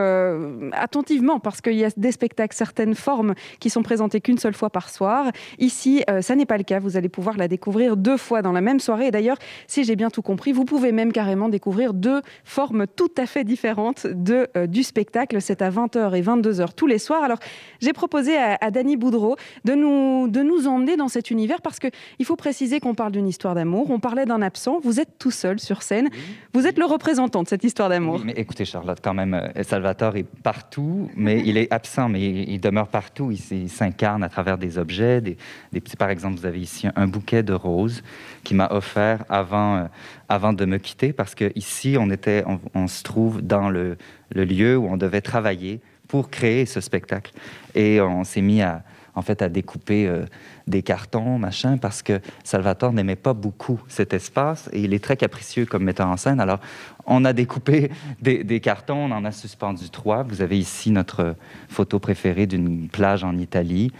[0.72, 4.70] attentivement parce qu'il y a des spectacles, certaines formes qui sont présentées qu'une seule fois
[4.70, 5.32] par soir.
[5.58, 6.78] Ici, ça n'est pas le cas.
[6.78, 9.08] Vous allez pouvoir la découvrir deux fois dans la même soirée.
[9.08, 13.10] Et d'ailleurs, si j'ai bien tout compris, vous pouvez même carrément découvrir deux formes tout
[13.16, 15.40] à fait différentes de, du spectacle.
[15.40, 17.22] C'est à 20h et 22h les soirs.
[17.22, 17.38] Alors,
[17.80, 21.78] j'ai proposé à, à Dany Boudreau de nous, de nous emmener dans cet univers parce
[21.78, 23.90] qu'il faut préciser qu'on parle d'une histoire d'amour.
[23.90, 24.80] On parlait d'un absent.
[24.82, 26.08] Vous êtes tout seul sur scène.
[26.52, 28.20] Vous êtes le représentant de cette histoire d'amour.
[28.24, 32.60] mais écoutez, Charlotte, quand même, euh, Salvatore est partout, mais il est absent, mais il,
[32.60, 33.30] demeure partout.
[33.30, 35.20] Il, s'incarne à travers des objets.
[35.20, 35.36] Des,
[35.72, 38.02] des, par exemple, vous avez ici un bouquet de roses
[38.42, 39.84] qui m'a offert avant, euh,
[40.28, 42.44] avant de me quitter parce que ici, on, était,
[42.74, 43.96] on, se trouve dans le,
[44.34, 45.80] le lieu où on devait travailler
[46.14, 47.32] pour créer ce spectacle.
[47.74, 48.84] Et on s'est mis à,
[49.16, 50.26] en fait, à découper euh,
[50.68, 55.16] des cartons, machin, parce que Salvatore n'aimait pas beaucoup cet espace et il est très
[55.16, 56.38] capricieux comme metteur en scène.
[56.38, 56.60] Alors,
[57.04, 57.90] on a découpé
[58.22, 60.22] des, cartons, on en a suspendu trois.
[60.22, 61.34] Vous avez ici notre
[61.68, 63.90] photo préférée d'une plage en Italie.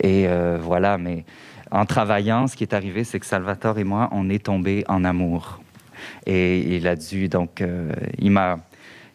[0.00, 1.24] Et euh, voilà, mais
[1.72, 5.02] en travaillant, ce qui est arrivé, c'est que Salvatore et moi, on est tombés en
[5.02, 5.60] amour.
[6.26, 8.58] Et il a dû, donc, euh, il m'a,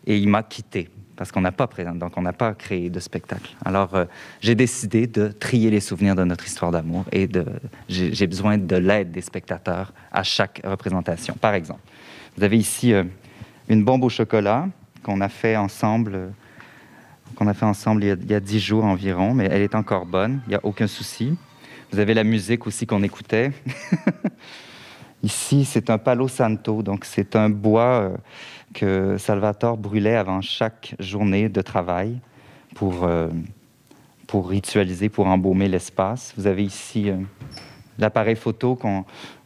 [0.05, 0.89] et il m'a quitté
[1.21, 3.55] parce qu'on n'a pas présent, donc on n'a pas créé de spectacle.
[3.63, 4.05] Alors euh,
[4.39, 7.45] j'ai décidé de trier les souvenirs de notre histoire d'amour et de,
[7.87, 11.35] j'ai, besoin de l'aide des spectateurs à chaque représentation.
[11.39, 11.81] Par exemple,
[12.35, 13.03] vous avez ici euh,
[13.69, 14.67] une bombe au chocolat
[15.03, 16.29] qu'on a fait ensemble, euh,
[17.35, 20.41] qu'on a fait ensemble il y a dix jours environ, mais elle est encore bonne,
[20.47, 21.37] il n'y a aucun souci.
[21.91, 23.51] Vous avez la musique aussi qu'on écoutait.
[25.21, 28.11] Ici, c'est un palo santo, donc c'est un bois
[28.73, 32.19] que Salvatore brûlait avant chaque journée de travail
[32.75, 33.27] pour, euh,
[34.27, 36.33] pour ritualiser, pour embaumer l'espace.
[36.37, 37.17] Vous avez ici euh,
[37.97, 38.77] l'appareil photo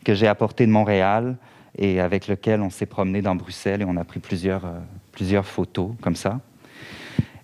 [0.04, 1.38] que j'ai apporté de Montréal
[1.78, 4.80] et avec lequel on s'est promené dans Bruxelles et on a pris plusieurs, euh,
[5.12, 6.40] plusieurs photos comme ça.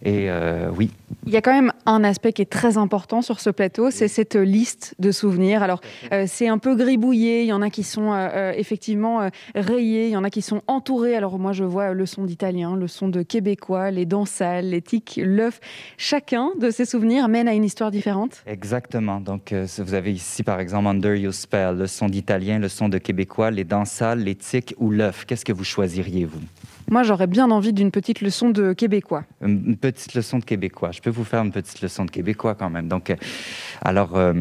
[0.03, 0.89] Et euh, oui.
[1.27, 4.07] Il y a quand même un aspect qui est très important sur ce plateau, c'est
[4.07, 5.61] cette liste de souvenirs.
[5.61, 10.07] Alors, euh, c'est un peu gribouillé, il y en a qui sont euh, effectivement rayés,
[10.07, 11.15] il y en a qui sont entourés.
[11.15, 14.81] Alors, moi, je vois le son d'italien, le son de québécois, les dents sales, les
[14.81, 15.59] tics, l'œuf.
[15.97, 18.43] Chacun de ces souvenirs mène à une histoire différente.
[18.47, 19.19] Exactement.
[19.19, 22.97] Donc, vous avez ici, par exemple, Under Your Spell, le son d'italien, le son de
[22.97, 25.25] québécois, les dents sales, les tics ou l'œuf.
[25.25, 26.41] Qu'est-ce que vous choisiriez, vous?
[26.91, 29.23] Moi, j'aurais bien envie d'une petite leçon de québécois.
[29.41, 30.91] Une petite leçon de québécois.
[30.91, 32.89] Je peux vous faire une petite leçon de québécois quand même.
[32.89, 33.15] Donc, euh,
[33.81, 34.33] alors, euh,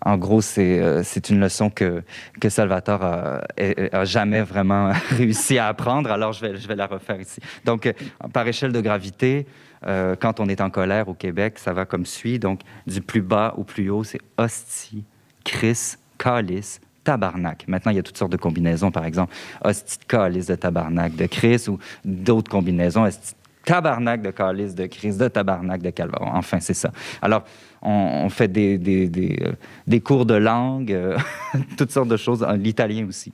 [0.00, 2.02] en gros, euh, c'est une leçon que,
[2.40, 6.10] que Salvatore a, jamais vraiment réussi à apprendre.
[6.10, 7.38] Alors, je vais, je vais la refaire ici.
[7.66, 7.92] Donc,
[8.32, 9.46] par échelle de gravité,
[9.82, 12.38] quand on est en colère au Québec, ça va comme suit.
[12.38, 15.04] Donc, du plus bas au plus haut, c'est hostie,
[15.44, 17.66] Chris, calice, tabarnak.
[17.68, 19.34] Maintenant, il y a toutes sortes de combinaisons, par exemple,
[19.64, 23.34] hostie de calice de tabarnak de Chris ou d'autres combinaisons, hostie
[23.64, 26.22] tabarnak de calice de Chris, de tabarnak de calvaire.
[26.22, 26.90] Enfin, c'est ça.
[27.22, 27.44] Alors,
[27.82, 29.52] on, fait des, des, des, euh,
[29.86, 31.16] des, cours de langue, euh,
[31.78, 33.32] toutes sortes de choses, l'italien aussi.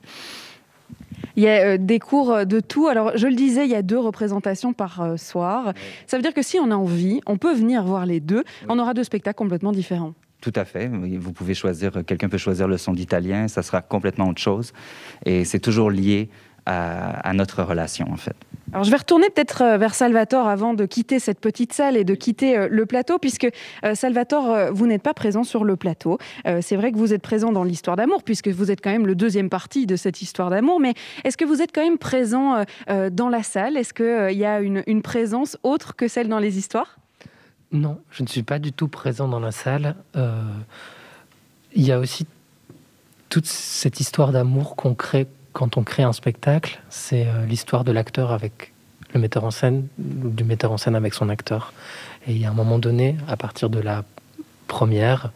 [1.35, 2.87] Il y a euh, des cours de tout.
[2.87, 5.73] Alors, je le disais, il y a deux représentations par soir.
[6.05, 8.43] Ça veut dire que si on a envie, on peut venir voir les deux.
[8.69, 10.13] On aura deux spectacles complètement différents.
[10.47, 10.87] Tout à fait.
[10.87, 14.71] Vous pouvez choisir, quelqu'un peut choisir le son d'italien, ça sera complètement autre chose.
[15.25, 16.29] Et c'est toujours lié
[16.65, 18.35] à, notre relation, en fait.
[18.71, 22.05] Alors, je vais retourner peut-être euh, vers Salvatore avant de quitter cette petite salle et
[22.05, 23.49] de quitter euh, le plateau, puisque
[23.83, 26.17] euh, Salvatore, vous n'êtes pas présent sur le plateau.
[26.61, 29.15] C'est vrai que vous êtes présent dans l'histoire d'amour, puisque vous êtes quand même le
[29.15, 30.93] deuxième parti de cette histoire d'amour, mais
[31.25, 32.63] est-ce que vous êtes quand même présent
[33.11, 33.75] dans la salle?
[33.75, 36.97] Est-ce qu'il y a une présence autre que celle dans les histoires?
[37.71, 39.95] Non, je ne suis pas du tout présent dans la salle.
[40.15, 40.41] Euh,
[41.75, 42.25] il y a aussi
[43.29, 46.79] toute cette histoire d'amour qu'on crée quand on crée un spectacle.
[46.89, 48.73] C'est euh, l'histoire de l'acteur avec
[49.13, 51.73] le metteur en scène, du metteur en scène avec son acteur.
[52.25, 54.05] Et il y a un moment donné, à partir de la
[54.67, 55.31] première,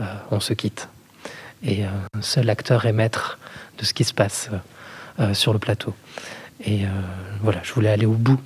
[0.00, 0.88] euh, on se quitte.
[1.62, 1.84] Et
[2.20, 3.38] seul l'acteur est maître
[3.78, 4.50] de ce qui se passe
[5.32, 5.94] sur le plateau.
[6.64, 6.82] Et
[7.40, 8.38] voilà, je voulais aller au bout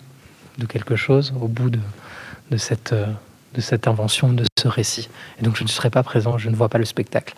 [0.59, 1.81] de quelque chose, au bout de,
[2.51, 3.07] de cette, euh,
[3.55, 5.09] de cette invention, de ce récit.
[5.39, 7.35] Et donc je ne serai pas présent, je ne vois pas le spectacle.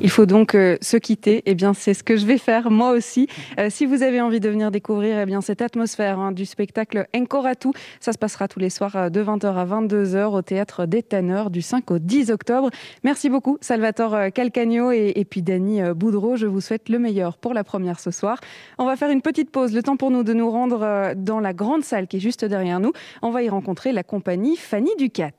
[0.00, 1.42] Il faut donc euh, se quitter.
[1.46, 3.26] Eh bien, c'est ce que je vais faire moi aussi.
[3.58, 7.08] Euh, si vous avez envie de venir découvrir eh bien, cette atmosphère hein, du spectacle
[7.16, 10.42] Encore à tout, ça se passera tous les soirs euh, de 20h à 22h au
[10.42, 12.70] théâtre des Tanneurs du 5 au 10 octobre.
[13.02, 16.36] Merci beaucoup, Salvatore Calcagno et, et puis Dany Boudreau.
[16.36, 18.38] Je vous souhaite le meilleur pour la première ce soir.
[18.78, 21.52] On va faire une petite pause, le temps pour nous de nous rendre dans la
[21.52, 22.92] grande salle qui est juste derrière nous.
[23.22, 25.30] On va y rencontrer la compagnie Fanny Ducat.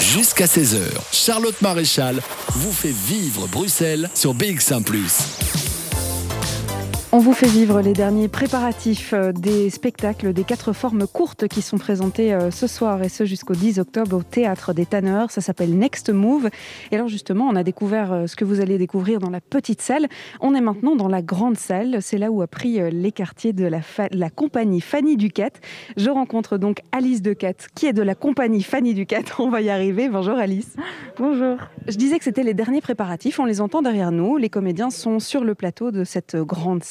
[0.00, 0.80] Jusqu'à 16h,
[1.12, 4.82] Charlotte Maréchal vous fait vivre Bruxelles sur BX1⁇
[7.14, 11.62] on vous fait vivre les derniers préparatifs euh, des spectacles des quatre formes courtes qui
[11.62, 15.30] sont présentés euh, ce soir et ce jusqu'au 10 octobre au Théâtre des Tanneurs.
[15.30, 16.50] Ça s'appelle Next Move.
[16.90, 19.80] Et alors justement, on a découvert euh, ce que vous allez découvrir dans la petite
[19.80, 20.08] salle.
[20.40, 21.98] On est maintenant dans la grande salle.
[22.00, 23.78] C'est là où a pris les quartiers de la,
[24.10, 25.50] la compagnie Fanny Ducat.
[25.96, 29.22] Je rencontre donc Alice Ducat, qui est de la compagnie Fanny Ducat.
[29.38, 30.08] On va y arriver.
[30.08, 30.74] Bonjour Alice.
[31.16, 31.58] Bonjour.
[31.86, 33.38] Je disais que c'était les derniers préparatifs.
[33.38, 34.36] On les entend derrière nous.
[34.36, 36.82] Les comédiens sont sur le plateau de cette grande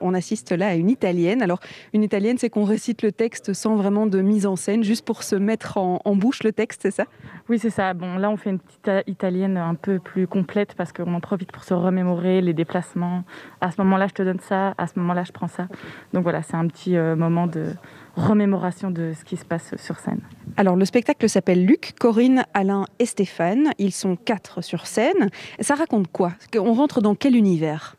[0.00, 1.42] on assiste là à une italienne.
[1.42, 1.60] Alors,
[1.92, 5.22] une italienne, c'est qu'on récite le texte sans vraiment de mise en scène, juste pour
[5.22, 7.04] se mettre en, bouche le texte, c'est ça
[7.48, 7.94] Oui, c'est ça.
[7.94, 11.52] Bon, là, on fait une petite italienne un peu plus complète parce qu'on en profite
[11.52, 13.24] pour se remémorer les déplacements.
[13.60, 14.74] À ce moment-là, je te donne ça.
[14.76, 15.68] À ce moment-là, je prends ça.
[16.12, 17.72] Donc voilà, c'est un petit moment de
[18.16, 20.20] remémoration de ce qui se passe sur scène.
[20.56, 23.70] Alors le spectacle s'appelle Luc, Corinne, Alain et Stéphane.
[23.78, 25.30] Ils sont quatre sur scène.
[25.60, 27.96] Ça raconte quoi On rentre dans quel univers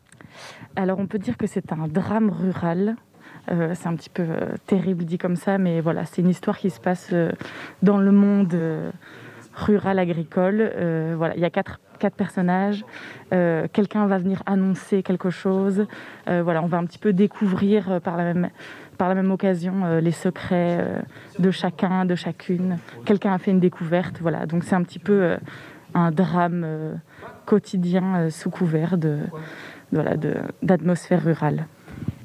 [0.76, 2.96] alors on peut dire que c'est un drame rural.
[3.52, 6.58] Euh, c'est un petit peu euh, terrible dit comme ça, mais voilà, c'est une histoire
[6.58, 7.32] qui se passe euh,
[7.82, 8.56] dans le monde
[9.56, 10.72] rural agricole.
[11.36, 12.86] il y a quatre, quatre personnages.
[13.30, 15.86] Quelqu'un va venir annoncer quelque chose.
[16.26, 18.50] voilà, on va un petit peu découvrir par la même
[18.98, 21.04] par la même occasion les secrets
[21.38, 22.78] de chacun, de chacune.
[23.04, 24.20] Quelqu'un a fait une découverte.
[24.22, 25.36] Voilà, donc c'est un petit peu
[25.94, 26.66] un drame
[27.46, 29.20] quotidien sous couvert de
[30.62, 31.68] d'atmosphère rurale.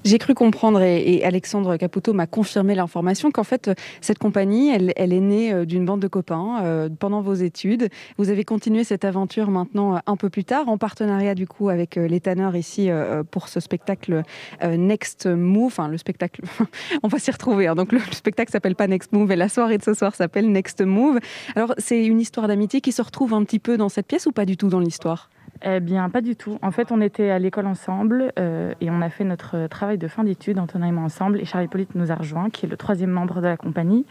[0.07, 5.21] J'ai cru comprendre, et, Alexandre Caputo m'a confirmé l'information, qu'en fait, cette compagnie, elle, est
[5.21, 7.89] née euh, d'une bande de copains euh, pendant vos études.
[8.17, 11.71] Vous avez continué cette aventure maintenant euh, un peu plus tard, en partenariat du coup
[11.71, 12.89] avec les tanneurs ici
[13.33, 14.23] pour ce spectacle
[14.63, 15.67] Next Move.
[15.67, 16.43] Enfin, le spectacle,
[17.03, 17.67] on va s'y retrouver.
[17.67, 17.75] Hein.
[17.75, 20.83] Donc, le, spectacle s'appelle pas Next Move et la soirée de ce soir s'appelle Next
[20.83, 21.19] Move.
[21.57, 24.33] Alors, c'est une histoire d'amitié qui se retrouve un petit peu dans cette pièce ou
[24.33, 25.31] pas du tout dans l'histoire?
[25.63, 26.59] Eh bien, pas du tout.
[26.63, 30.07] En fait, on était à l'école ensemble euh, et on a fait notre travail de
[30.09, 31.41] fin d'études, Antonin et ensemble.
[31.41, 34.07] Et Charlie Polite nous a rejoint, qui est le troisième membre de la compagnie.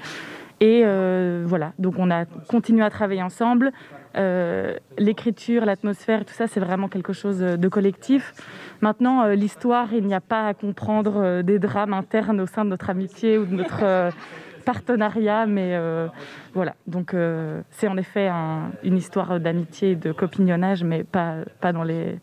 [0.62, 3.72] Et euh, voilà, donc on a continué à travailler ensemble.
[4.18, 8.34] Euh, l'écriture, l'atmosphère, tout ça, c'est vraiment quelque chose de collectif.
[8.82, 12.90] Maintenant, l'histoire, il n'y a pas à comprendre des drames internes au sein de notre
[12.90, 14.12] amitié ou de notre
[14.66, 16.08] partenariat, mais euh,
[16.54, 16.76] voilà.
[16.88, 18.30] Donc euh, c'est en effet
[18.84, 22.20] une histoire d'amitié et de copignonnage, mais pas, pas dans les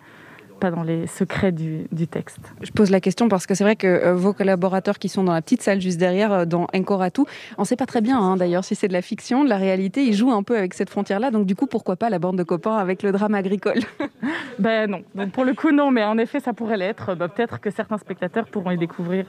[0.61, 2.39] pas dans les secrets du, texte.
[2.61, 5.33] Je pose la question parce que c'est vrai que euh, vos collaborateurs qui sont dans
[5.33, 7.23] la petite salle juste derrière, dans Encoratu,
[7.59, 9.57] on ne sait pas très bien hein, d'ailleurs si c'est de la fiction, de la
[9.57, 12.39] réalité, ils jouent un peu avec cette frontière-là, donc du coup pourquoi pas la bande
[12.39, 13.81] de copains avec le drame agricole?
[14.59, 17.17] Ben non, donc, pour le coup non, mais en effet ça pourrait l'être.
[17.17, 19.25] Ben, peut-être que certains spectateurs pourront y découvrir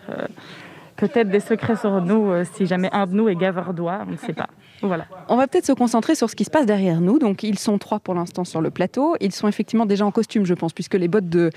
[0.96, 4.18] peut-être des secrets sur nous euh, si jamais un de nous est gavardois, on ne
[4.18, 4.48] sait pas.
[4.82, 5.06] Voilà.
[5.30, 7.20] On va peut-être se concentrer sur ce qui se passe derrière nous.
[7.20, 9.16] Donc, ils sont trois pour l'instant sur le plateau.
[9.22, 11.52] Ils sont effectivement déjà en costume, je pense, puisque les bottes de,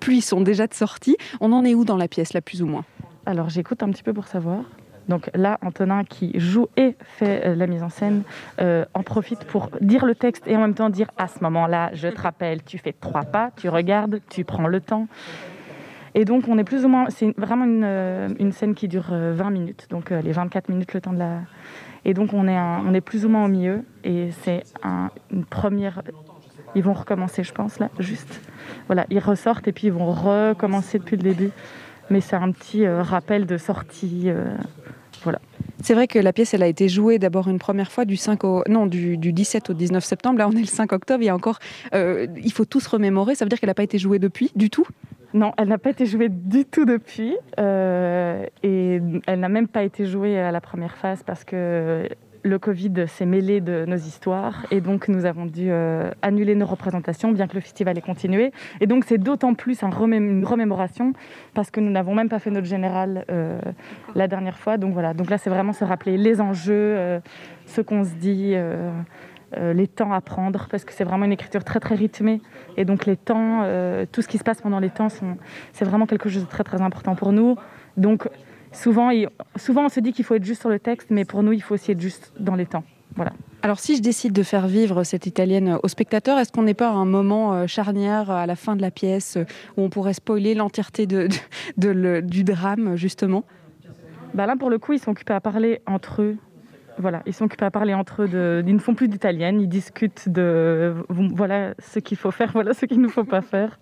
[0.00, 1.16] pluie sont déjà de sortie.
[1.40, 2.84] On en est où dans la pièce, là, plus ou moins?
[3.24, 4.64] Alors, j'écoute un petit peu pour savoir.
[5.08, 8.22] Donc là, Antonin qui joue et fait euh, la mise en scène
[8.60, 11.90] euh, en profite pour dire le texte et en même temps dire à ce moment-là,
[11.92, 15.08] je te rappelle, tu fais trois pas, tu regardes, tu prends le temps.
[16.14, 17.06] Et donc, on est plus ou moins.
[17.10, 20.68] C'est vraiment une, euh, une, scène qui dure 20 euh, minutes, donc euh, les 24
[20.68, 21.40] minutes le temps de la.
[22.04, 23.82] Et donc, on est, on est plus ou moins au milieu.
[24.04, 24.64] Et c'est
[25.30, 26.02] une première.
[26.74, 28.40] Ils vont recommencer, je pense, là, juste.
[28.86, 31.50] Voilà, ils ressortent et puis ils vont recommencer depuis le début.
[32.10, 34.30] Mais c'est un petit rappel de sortie.
[35.22, 35.38] voilà.
[35.80, 38.42] C'est vrai que la pièce, elle a été jouée d'abord une première fois du 5
[38.44, 40.38] au, non, du, du, 17 au 19 septembre.
[40.38, 41.22] Là, on est le 5 octobre.
[41.22, 41.60] Il y a encore,
[41.94, 43.36] il faut tous remémorer.
[43.36, 44.86] Ça veut dire qu'elle n'a pas été jouée depuis, du tout?
[45.34, 47.36] Non, elle n'a pas été jouée du tout depuis.
[47.58, 52.08] Euh, et elle n'a même pas été jouée à la première phase parce que
[52.44, 56.66] le Covid s'est mêlé de nos histoires et donc nous avons dû euh, annuler nos
[56.66, 58.52] représentations bien que le festival ait continué.
[58.80, 61.12] Et donc c'est d'autant plus une remémoration
[61.54, 63.60] parce que nous n'avons même pas fait notre général euh,
[64.16, 64.76] la dernière fois.
[64.76, 67.20] Donc voilà, donc là c'est vraiment se rappeler les enjeux,
[67.66, 68.56] ce qu'on se dit.
[69.58, 72.40] Euh, les temps à prendre, parce que c'est vraiment une écriture très très rythmée.
[72.78, 75.08] Et donc les temps, euh, tout ce qui se passe pendant les temps,
[75.72, 77.56] c'est vraiment quelque chose de très très important pour nous.
[77.98, 78.28] Donc
[78.72, 79.10] souvent,
[79.56, 81.62] souvent on se dit qu'il faut être juste sur le texte, mais pour nous, il
[81.62, 82.84] faut aussi être juste dans les temps.
[83.14, 83.32] Voilà.
[83.60, 86.88] Alors si je décide de faire vivre cette italienne au spectateur, est-ce qu'on n'est pas
[86.88, 89.36] à un moment euh, charnière à la fin de la pièce
[89.76, 91.28] où on pourrait spoiler l'entièreté de,
[91.76, 93.44] du drame justement?
[94.32, 96.38] Bah Là pour le coup ils sont occupés à parler entre eux
[96.98, 98.28] voilà, ils sont occupés à parler entre eux.
[98.28, 102.74] De, ils ne font plus d'italienne, ils discutent de voilà ce qu'il faut faire, voilà
[102.74, 103.78] ce qu'il ne faut pas faire.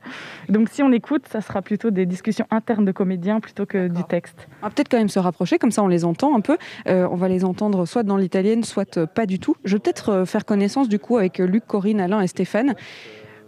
[0.48, 4.04] Donc si on écoute, ça sera plutôt des discussions internes de comédiens plutôt que du
[4.04, 4.48] texte.
[4.62, 6.56] On va peut-être quand même se rapprocher, comme ça on les entend un peu.
[6.88, 9.56] Euh, on va les entendre soit dans l'italienne, soit euh, pas du tout.
[9.64, 12.74] Je vais peut-être euh, faire connaissance du coup avec Luc, Corinne, Alain et Stéphane.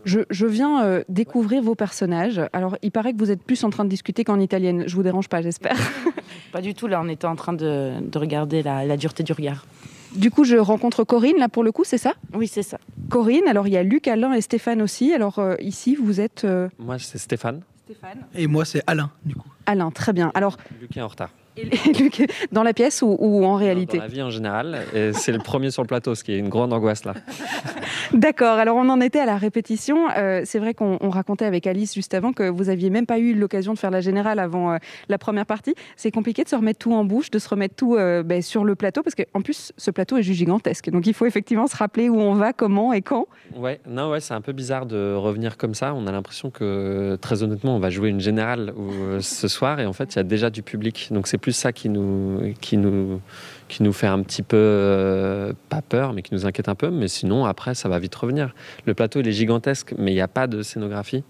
[0.05, 2.41] Je, viens euh, découvrir vos personnages.
[2.53, 4.85] Alors, il paraît que vous êtes plus en train de discuter qu'en italienne.
[4.87, 5.77] Je vous dérange pas, j'espère.
[6.53, 6.87] Pas du tout.
[6.87, 9.67] Là, on était en train de, regarder la, dureté du regard.
[10.15, 12.15] Du coup, je rencontre Corinne, là, pour le coup, c'est ça?
[12.35, 12.79] Oui, c'est ça.
[13.09, 15.15] Corinne, alors il y a Luc, Alain et Stéphane aussi.
[15.15, 16.45] Alors, euh, ici, vous êtes...
[16.45, 17.63] Euh, Moi, c'est Stéphane.
[17.85, 18.19] Stéphane.
[18.35, 19.49] Et moi, c'est Alain, du coup.
[19.65, 20.31] Alain, très bien.
[20.35, 20.59] Alors...
[20.81, 21.31] Luc est en retard.
[21.57, 21.65] Et
[21.99, 24.81] Luc, dans la pièce ou, en réalité Dans la vie en général.
[25.13, 27.15] C'est le premier sur le plateau, ce qui est une grande angoisse là.
[28.13, 28.59] D'accord.
[28.59, 30.09] Alors on en était à la répétition.
[30.17, 33.35] Euh, c'est vrai qu'on racontait avec Alice juste avant que vous aviez même pas eu
[33.35, 34.77] l'occasion de faire la générale avant euh,
[35.09, 35.75] la première partie.
[35.97, 38.65] C'est compliqué de se remettre tout en bouche, de se remettre tout euh, ben, sur
[38.65, 40.91] le plateau parce qu'en plus ce plateau est juste gigantesque.
[40.91, 43.27] Donc il faut effectivement se rappeler où on va, comment et quand.
[43.57, 45.95] Ouais, non, ouais, c'est un peu bizarre de revenir comme ça.
[45.95, 48.75] On a l'impression que très honnêtement, on va jouer une générale
[49.21, 51.09] ce soir et en fait il y a déjà du public.
[51.11, 53.21] Donc c'est plus ça qui nous, qui nous,
[53.69, 56.91] qui nous fait un petit peu, euh, pas peur, mais qui nous inquiète un peu.
[56.91, 58.55] Mais sinon, après, ça va vite revenir.
[58.87, 61.25] Le plateau, il est gigantesque, mais il n'y a pas de scénographie.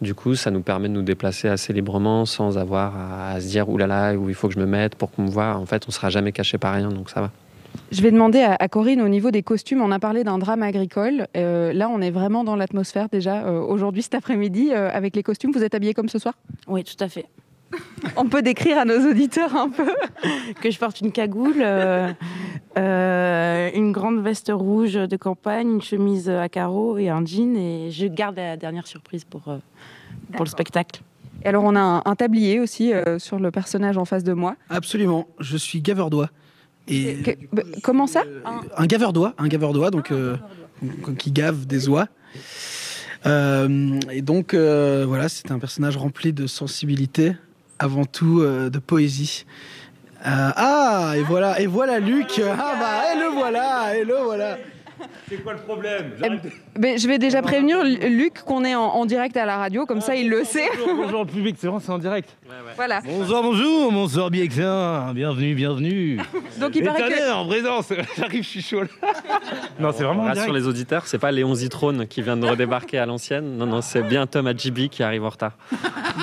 [0.00, 3.68] Du coup, ça nous permet de nous déplacer assez librement sans avoir à, se dire
[3.68, 5.56] oulala, où il faut que je me mette pour qu'on me voit.
[5.56, 7.30] En fait, on sera jamais caché par rien, donc ça va.
[7.90, 9.80] Je vais demander à, Corinne au niveau des costumes.
[9.82, 11.26] On a parlé d'un drame agricole.
[11.36, 15.52] Euh, là, on est vraiment dans l'atmosphère déjà euh, aujourd'hui, cet après-midi, avec les costumes.
[15.52, 16.34] Vous êtes habillés comme ce soir?
[16.66, 17.26] Oui, tout à fait.
[18.16, 19.90] On peut décrire à nos auditeurs un peu
[20.60, 22.12] que je porte une cagoule, euh,
[22.78, 27.56] euh, une grande veste rouge de campagne, une chemise à carreaux et un jean.
[27.56, 29.58] Et je garde la dernière surprise pour, euh,
[30.32, 31.02] pour le spectacle.
[31.44, 34.56] Et alors on a un, tablier aussi sur le personnage en face de moi.
[34.70, 36.30] Absolument, je suis gaveur d'oie.
[36.88, 38.24] Et, bah, comment ça?
[38.76, 40.12] Un gaveur d'oie, un gaveur d'oie, donc
[41.16, 42.08] qui gave des oies.
[43.24, 47.36] et donc voilà, c'est un personnage rempli de sensibilité,
[47.78, 49.44] avant tout de poésie.
[50.26, 52.40] Euh, ah, et voilà, et voilà Luc.
[52.40, 54.58] Ah bah, et le voilà, et le voilà.
[55.28, 56.12] C'est quoi le problème?
[56.78, 60.14] Mais Je vais déjà prévenir Luc qu'on est en, direct à la radio, comme ça
[60.14, 60.68] il le sait.
[60.96, 62.36] Bonjour, le public, c'est vrai, c'est en direct.
[62.76, 63.00] Voilà.
[63.04, 64.46] Bonjour, bonjour, bonsoir bien
[65.14, 66.20] bienvenue, bienvenue.
[66.60, 67.32] Donc il paraît que...
[67.32, 68.82] en présence, j'arrive, je suis chaud
[69.78, 73.06] Non, c'est vraiment Rassure les auditeurs, c'est pas Léon Zitrone qui vient de redébarquer à
[73.06, 73.56] l'ancienne.
[73.56, 75.52] Non, non, c'est bien Tom Adjibi qui arrive en retard.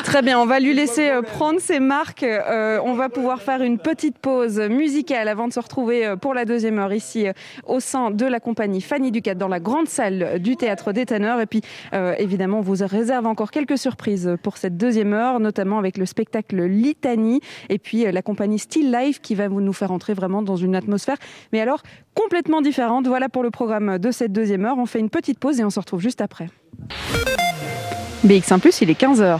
[0.04, 2.24] Très bien, on va lui laisser euh, prendre ses marques.
[2.24, 6.34] Euh, on va pouvoir faire une petite pause musicale avant de se retrouver euh, pour
[6.34, 7.28] la deuxième heure ici
[7.66, 11.40] au sein de la compagnie Fanny Ducat dans la grande salle du théâtre des Tanneurs.
[11.40, 11.62] Et puis
[12.18, 16.64] évidemment, on vous réserve encore quelques surprises pour cette deuxième heure, notamment avec le spectacle
[16.64, 20.76] Litanie et puis la compagnie Still Life qui va nous faire entrer vraiment dans une
[20.76, 21.18] atmosphère,
[21.54, 21.82] mais alors
[22.14, 23.08] complètement différente.
[23.08, 24.78] Voilà pour le programme de cette deuxième heure.
[24.78, 26.48] On fait une petite pause et on se retrouve juste après.
[28.26, 29.40] BX1⁇ il est 15h.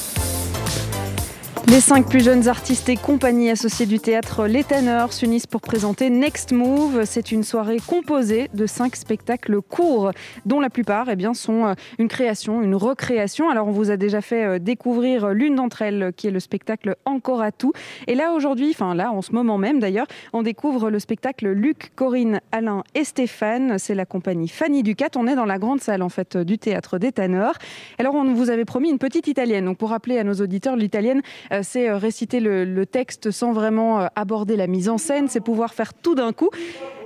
[1.71, 6.09] les cinq plus jeunes artistes et compagnies associées du théâtre Les Tanneurs s'unissent pour présenter
[6.09, 7.03] Next Move.
[7.05, 10.11] C'est une soirée composée de cinq spectacles courts,
[10.45, 13.49] dont la plupart eh bien, sont euh, une création, une recréation.
[13.49, 16.97] Alors on vous a déjà fait euh, découvrir l'une d'entre elles, qui est le spectacle
[17.05, 17.71] Encore à tout.
[18.05, 21.93] Et là aujourd'hui, enfin là en ce moment même d'ailleurs, on découvre le spectacle Luc,
[21.95, 23.79] Corinne, Alain et Stéphane.
[23.79, 25.11] C'est la compagnie Fanny Ducat.
[25.15, 27.55] On est dans la grande salle en fait du théâtre des Tanneurs.
[27.97, 29.63] Alors on vous avait promis une petite italienne.
[29.63, 31.21] Donc pour rappeler à nos auditeurs, l'italienne
[31.53, 35.41] euh, c'est euh, réciter le, texte sans vraiment euh, aborder la mise en scène, c'est
[35.41, 36.49] pouvoir faire tout d'un coup.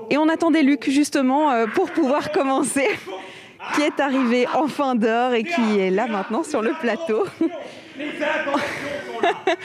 [0.09, 2.87] Et on attendait Luc justement euh, pour pouvoir commencer,
[3.75, 7.25] qui est arrivé en fin d'heure et qui est là maintenant sur le plateau.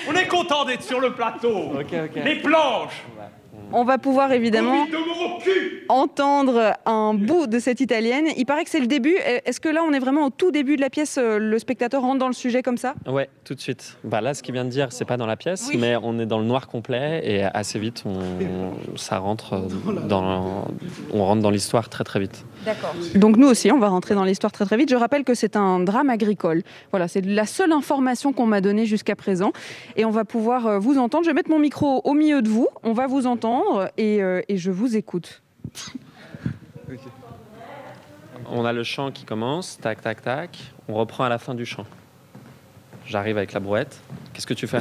[0.09, 1.73] On est content d'être sur le plateau.
[2.25, 3.03] Les planches.
[3.73, 4.87] On va pouvoir évidemment
[5.89, 8.27] entendre un bout de cette italienne.
[8.37, 9.17] Il paraît que c'est le début.
[9.45, 12.03] Est-ce que là, on est vraiment au tout début de la pièce euh, Le spectateur
[12.03, 12.95] rentre dans le sujet comme ça?
[13.07, 13.97] Ouais, tout de suite.
[14.05, 16.27] Bah là, ce qu'il vient de dire, c'est pas dans la pièce, mais on est
[16.27, 19.63] dans le noir complet et assez vite, on, ça rentre
[20.07, 20.67] dans,
[21.13, 22.45] on rentre dans l'histoire très très vite.
[22.65, 22.95] D'accord.
[23.15, 24.91] Donc nous aussi, on va rentrer dans l'histoire très très vite.
[24.91, 26.63] Je rappelle que c'est un drame agricole.
[26.91, 29.53] Voilà, c'est la seule information qu'on m'a donnée jusqu'à présent.
[29.97, 31.25] Et on va pouvoir euh, vous entendre.
[31.25, 32.69] Je vais mettre mon micro au milieu de vous.
[32.83, 35.43] On va vous entendre et, euh, et je vous écoute.
[38.51, 40.59] On a le chant qui commence, tac, tac, tac.
[40.89, 41.87] On reprend à la fin du chant.
[43.07, 44.01] J'arrive avec la brouette.
[44.33, 44.81] Qu'est-ce que tu fais?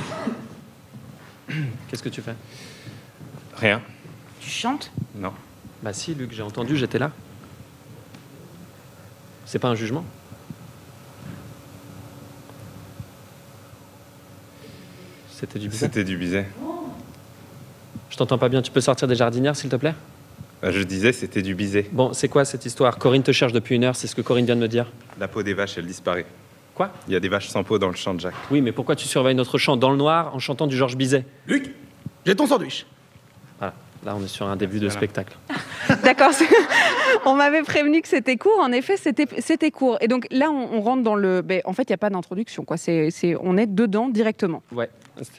[1.88, 2.36] Qu'est-ce que tu fais?
[3.56, 3.82] Rien.
[4.42, 4.92] Tu chantes?
[5.16, 5.34] Non.
[5.82, 7.12] Bah si, Luc, j'ai entendu, j'étais là.
[9.50, 10.06] C'est pas un jugement?
[15.32, 15.86] C'était du bizet?
[15.88, 16.46] C'était du bizet.
[18.12, 18.62] Je t'entends pas bien.
[18.62, 19.96] Tu peux sortir des jardinières, s'il te plaît?
[20.62, 21.90] Bah, Je disais, c'était du bizet.
[21.92, 23.00] Bon, c'est quoi cette histoire?
[23.00, 24.86] Corinne te cherche depuis une heure, c'est ce que Corinne vient de me dire.
[25.20, 26.28] La peau des vaches, elle disparaît.
[26.76, 26.92] Quoi?
[27.08, 28.36] Il y a des vaches sans peau dans le champ de Jacques.
[28.52, 31.26] Oui, mais pourquoi tu surveilles notre champ dans le noir en chantant du Georges Bizet?
[31.48, 31.74] Luc,
[32.24, 32.86] j'ai ton sandwich.
[34.06, 35.38] Là on est sur un début de spectacle.
[36.04, 36.32] D'accord.
[37.26, 38.60] on m'avait prévenu que c'était court.
[38.60, 39.98] En effet, c'était court.
[40.02, 41.42] Et donc là, on, rentre dans le.
[41.42, 42.64] Ben, en fait, il n'y a pas d'introduction.
[42.64, 42.78] Quoi.
[42.78, 44.64] C'est, on est dedans directement.
[44.72, 44.90] Ouais.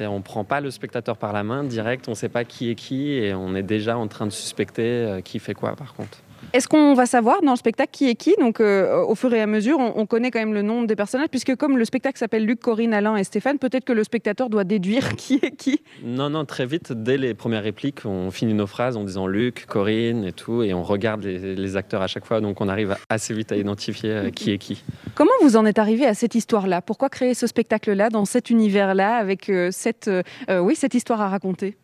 [0.00, 2.08] On ne prend pas le spectateur par la main direct.
[2.08, 4.82] On ne sait pas qui est qui et on est déjà en train de suspecter
[4.82, 5.74] euh, qui fait quoi.
[5.74, 6.18] Par contre.
[6.52, 8.34] Est-ce qu'on va savoir dans le spectacle qui est qui?
[8.40, 11.28] Donc, euh, au fur et à mesure, on, connaît quand même le nom des personnages,
[11.28, 14.64] puisque comme le spectacle s'appelle Luc, Corinne, Alain et Stéphane, peut-être que le spectateur doit
[14.64, 15.80] déduire qui est qui.
[16.02, 19.66] Non, non, très vite, dès les premières répliques, on finit nos phrases en disant Luc,
[19.66, 23.32] Corinne et tout, et on regarde les, acteurs à chaque fois, donc on arrive assez
[23.32, 24.82] vite à identifier euh, qui est qui.
[25.14, 26.82] Comment vous en êtes arrivé à cette histoire-là?
[26.82, 30.10] Pourquoi créer ce spectacle-là, dans cet univers-là, avec euh, cette,
[30.48, 31.76] oui, cette histoire à raconter?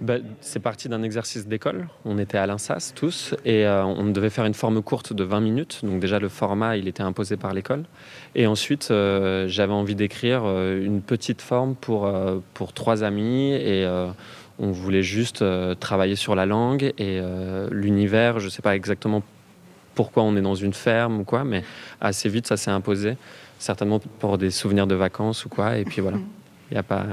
[0.00, 1.88] Bah, c'est parti d'un exercice d'école.
[2.04, 5.40] On était à l'INSAS tous et euh, on devait faire une forme courte de 20
[5.40, 5.80] minutes.
[5.84, 7.84] Donc déjà le format, il était imposé par l'école.
[8.34, 12.12] Et ensuite, euh, j'avais envie d'écrire euh, une petite forme pour,
[12.52, 13.86] pour trois amis et
[14.58, 15.44] on voulait juste
[15.80, 17.20] travailler sur la langue et
[17.70, 18.38] l'univers.
[18.40, 19.22] Je ne sais pas exactement
[19.94, 21.62] pourquoi on est dans une ferme ou quoi, mais
[22.00, 23.16] assez vite ça s'est imposé.
[23.58, 25.78] Certainement pour des souvenirs de vacances ou quoi.
[25.78, 26.18] Et puis voilà,
[26.70, 27.06] il n'y a pas...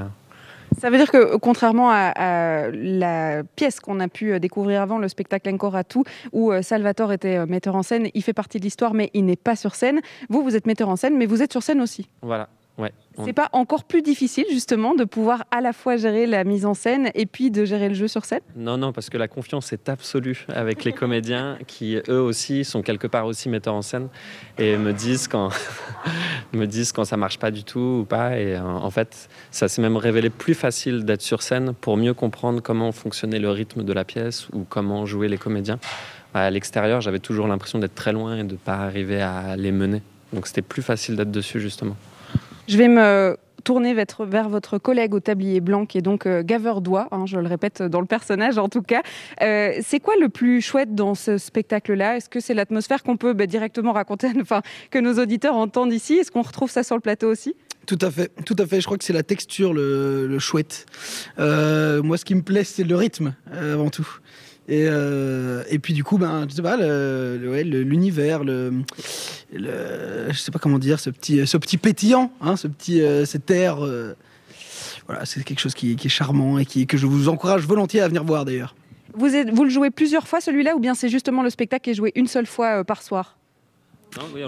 [0.80, 5.07] Ça veut dire que, contrairement à, la pièce qu'on a pu euh, découvrir avant, le
[5.07, 8.59] spectacle Encore à tout, où euh, Salvatore était euh, metteur en scène, il fait partie
[8.59, 10.01] de l'histoire, mais il n'est pas sur scène.
[10.30, 12.09] Vous, vous êtes metteur en scène, mais vous êtes sur scène aussi.
[12.21, 12.49] Voilà.
[12.80, 12.91] Ouais.
[13.24, 16.74] C'est pas encore plus difficile justement de pouvoir à la fois gérer la mise en
[16.74, 18.41] scène et puis de gérer le jeu sur scène?
[18.55, 22.82] Non, non, parce que la confiance est absolue avec les comédiens qui eux aussi sont
[22.82, 24.07] quelque part aussi metteurs en scène
[24.57, 25.49] et me disent quand
[26.53, 28.39] me disent quand ça marche pas du tout ou pas.
[28.39, 32.15] Et euh, en fait, ça s'est même révélé plus facile d'être sur scène pour mieux
[32.15, 35.80] comprendre comment fonctionnait le rythme de la pièce ou comment jouer les comédiens.
[36.34, 40.01] À l'extérieur, j'avais toujours l'impression d'être très loin et de pas arriver à les mener.
[40.34, 41.95] Donc c'était plus facile d'être dessus justement.
[42.68, 46.82] Je vais me tourner vers votre collègue au tablier blanc, qui est donc euh, Gaveur
[46.82, 49.01] Doigt, hein, je le répète dans le personnage en tout cas.
[49.41, 52.18] Euh, c'est quoi le plus chouette dans ce spectacle-là?
[52.18, 54.61] Est-ce que c'est l'atmosphère qu'on peut bah, directement raconter, enfin
[54.91, 56.16] que nos auditeurs entendent ici?
[56.16, 57.55] Est-ce qu'on retrouve ça sur le plateau aussi?
[57.86, 58.80] Tout à fait, tout à fait.
[58.80, 60.86] Je crois que c'est la texture le, chouette.
[61.39, 64.07] Euh, moi, ce qui me plaît, c'est le rythme avant tout.
[64.70, 68.72] Et, euh, et puis du coup, ben, je sais pas, l'univers, le,
[69.51, 73.26] le, je sais pas comment dire, ce petit, ce petit pétillant, hein, ce petit, euh,
[73.26, 74.16] cet air, euh,
[75.05, 77.99] voilà, c'est quelque chose qui, qui, est charmant et qui, que je vous encourage volontiers
[77.99, 78.74] à venir voir d'ailleurs.
[79.16, 81.89] Vous, êtes, vous le jouez plusieurs fois celui-là ou bien c'est justement le spectacle qui
[81.91, 83.38] est joué une seule fois par soir?
[84.18, 84.41] Non, oui,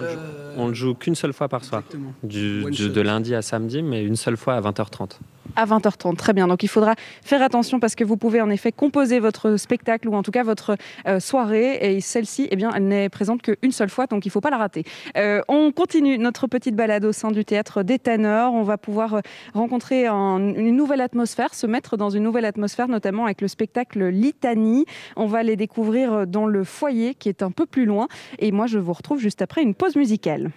[0.58, 1.84] on, le joue, qu'une seule fois par soir,
[2.24, 5.18] du, de lundi à samedi, mais une seule fois à 20h30
[5.56, 6.16] à 20h30.
[6.16, 6.48] Très bien.
[6.48, 10.16] Donc il faudra faire attention parce que vous pouvez en effet composer votre spectacle ou
[10.16, 10.78] en tout cas votre
[11.08, 14.32] euh, soirée et celle-ci, eh bien, elle n'est présente qu'une seule fois, donc il ne
[14.32, 14.84] faut pas la rater.
[15.18, 18.54] Euh, on continue notre petite balade au sein du théâtre des Tanneurs.
[18.54, 19.20] On va pouvoir euh,
[19.54, 24.86] rencontrer une nouvelle atmosphère, se mettre dans une nouvelle atmosphère, notamment avec le spectacle Litanie.
[25.16, 28.08] On va les découvrir dans le foyer qui est un peu plus loin.
[28.40, 30.52] Et moi, je vous retrouve juste après une pause musicale.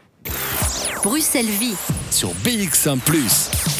[1.03, 1.77] Bruxelles Vie
[2.11, 2.99] sur BX1⁇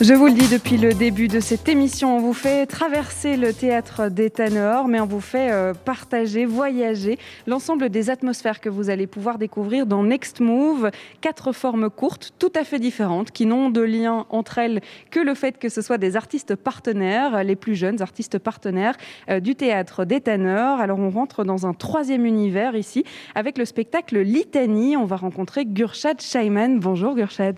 [0.00, 3.52] je vous le dis depuis le début de cette émission, on vous fait traverser le
[3.52, 8.90] théâtre des Tanors, mais on vous fait euh, partager, voyager l'ensemble des atmosphères que vous
[8.90, 10.90] allez pouvoir découvrir dans Next Move.
[11.20, 14.80] Quatre formes courtes, tout à fait différentes, qui n'ont de lien entre elles
[15.10, 18.96] que le fait que ce soit des artistes partenaires, les plus jeunes artistes partenaires
[19.30, 20.80] euh, du théâtre des Tanors.
[20.80, 24.96] Alors on rentre dans un troisième univers ici avec le spectacle Litanie.
[24.96, 26.80] On va rencontrer Gurshad Shaiman.
[26.80, 27.56] Bonjour Gurshad.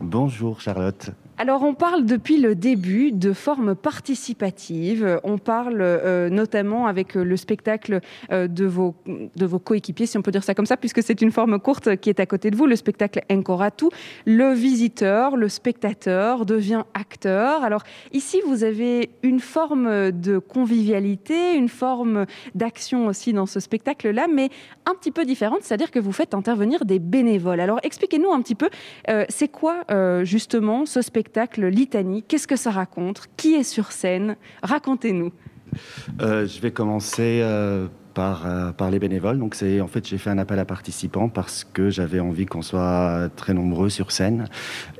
[0.00, 1.10] Bonjour Charlotte.
[1.40, 5.20] Alors on parle depuis le début de formes participatives.
[5.22, 8.00] On parle euh, notamment avec euh, le spectacle
[8.32, 11.22] euh, de vos, de vos coéquipiers, si on peut dire ça comme ça, puisque c'est
[11.22, 13.84] une forme courte qui est à côté de vous, le spectacle Encoratu.
[14.26, 17.62] Le visiteur, le spectateur devient acteur.
[17.62, 22.26] Alors ici, vous avez une forme de convivialité, une forme
[22.56, 24.50] d'action aussi dans ce spectacle-là, mais
[24.86, 27.60] un petit peu différente, c'est-à-dire que vous faites intervenir des bénévoles.
[27.60, 28.70] Alors expliquez-nous un petit peu,
[29.28, 29.84] c'est quoi
[30.24, 31.27] justement ce spectacle
[31.68, 32.22] Litanie.
[32.22, 33.28] Qu'est-ce que ça raconte?
[33.36, 34.36] Qui est sur scène?
[34.62, 35.32] Racontez-nous.
[36.20, 37.88] Euh, je vais commencer euh,
[38.18, 39.38] par, euh, par les bénévoles.
[39.38, 42.62] Donc c'est en fait j'ai fait un appel à participants parce que j'avais envie qu'on
[42.62, 44.48] soit très nombreux sur scène.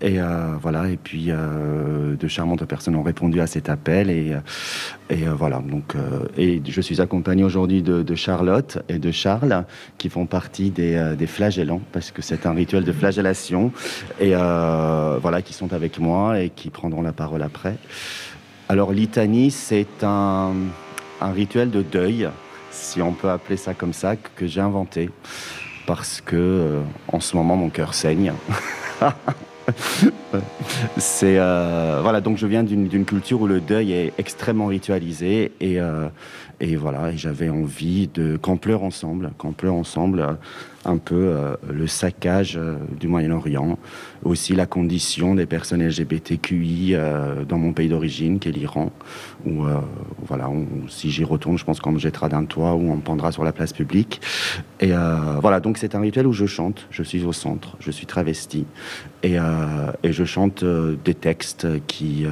[0.01, 0.19] Et
[0.62, 0.89] voilà.
[0.89, 4.37] Et puis de charmantes personnes ont répondu à cet appel et,
[5.37, 5.59] voilà.
[5.59, 5.95] Donc
[6.37, 9.64] et je suis accompagné aujourd'hui de, Charlotte et de Charles
[9.99, 13.73] qui font partie des, flagellants parce que c'est un rituel de flagellation
[14.21, 17.77] et voilà qui sont avec moi et qui prendront la parole après.
[18.71, 20.53] Alors litanie, c'est un,
[21.23, 22.29] rituel de deuil,
[22.79, 25.11] si on peut appeler ça comme ça, que j'ai inventé
[25.87, 28.33] parce que euh, en ce moment mon cœur saigne.
[30.97, 35.81] c'est euh, voilà donc je viens d'une culture où le deuil est extrêmement ritualisé et,
[35.81, 36.09] euh,
[36.61, 40.39] et voilà j'avais envie de qu'on pleure ensemble qu'on pleure ensemble
[40.85, 43.79] un peu euh, le saccage euh, du Moyen-Orient,
[44.24, 48.91] aussi la condition des personnes LGBTQI euh, dans mon pays d'origine, qui est l'Iran,
[49.47, 49.64] où
[50.26, 50.51] voilà,
[50.89, 53.45] si j'y retourne, je pense qu'on me jettera d'un toit ou on me pendra sur
[53.45, 54.20] la place publique.
[54.81, 54.91] Et
[55.41, 58.66] voilà, donc c'est un rituel où je chante, je suis au centre, je suis travesti,
[59.22, 59.37] et,
[60.03, 60.64] et je chante
[61.05, 62.27] des textes qui,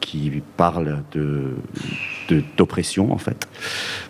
[0.00, 1.54] qui parlent de
[2.56, 3.48] d'oppression en fait,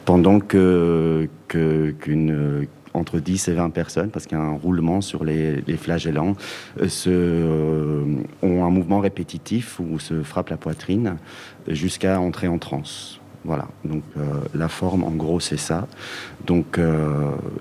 [0.04, 5.24] pendant que qu'une entre 10 et 20 personnes, parce qu'il y a un roulement sur
[5.24, 6.34] les, flagellants,
[6.80, 8.04] euh, se, euh,
[8.42, 11.16] ont un mouvement répétitif où se frappe la poitrine
[11.68, 13.20] jusqu'à entrer en transe.
[13.46, 14.22] Voilà, donc euh,
[14.54, 15.86] la forme en gros c'est ça.
[16.46, 16.78] Donc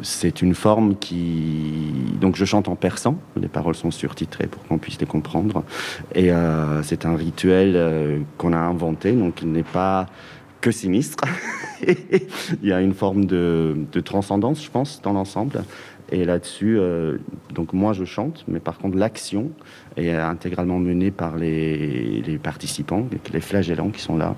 [0.02, 1.94] c'est une forme qui...
[2.20, 5.64] Donc je chante en persan, les paroles sont surtitrées pour qu'on puisse les comprendre.
[6.14, 6.30] Et
[6.84, 10.08] c'est un rituel qu'on a inventé, donc il n'est pas
[10.66, 11.24] que sinistre.
[11.88, 15.64] il y a une forme de, transcendance, je pense, dans l'ensemble.
[16.12, 16.80] Et là-dessus,
[17.54, 19.50] donc moi je chante, mais par contre l'action
[19.98, 24.36] est intégralement menée par les, participants, les flagellants qui sont là.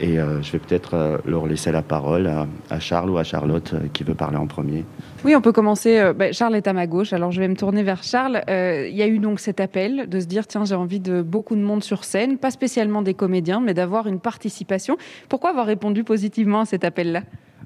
[0.00, 2.30] Et je vais peut-être leur laisser la parole
[2.70, 4.84] à, Charles ou à Charlotte qui veut parler en premier.
[5.24, 6.12] Oui, on peut commencer.
[6.14, 8.42] Ben, Charles est à ma gauche, alors je vais me tourner vers Charles.
[8.48, 11.56] Il y a eu donc cet appel de se dire tiens, j'ai envie de beaucoup
[11.56, 14.96] de monde sur scène, pas spécialement des comédiens, mais d'avoir une participation.
[15.28, 17.22] Pourquoi avoir répondu positivement à cet appel-là?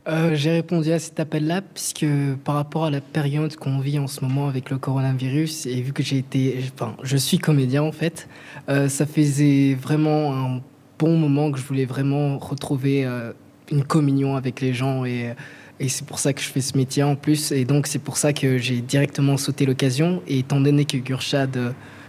[0.08, 2.06] Euh, J'ai répondu à cet appel-là puisque
[2.44, 5.92] par rapport à la période qu'on vit en ce moment avec le coronavirus et vu
[5.92, 8.28] que j'ai été, enfin, je suis comédien en fait,
[8.68, 10.60] euh, ça faisait vraiment un
[10.98, 13.32] bon moment que je voulais vraiment retrouver euh,
[13.70, 15.34] une communion avec les gens et
[15.82, 17.52] et c'est pour ça que je fais ce métier en plus.
[17.52, 20.20] Et donc, c'est pour ça que j'ai directement sauté l'occasion.
[20.28, 21.56] Et étant donné que Gurchad,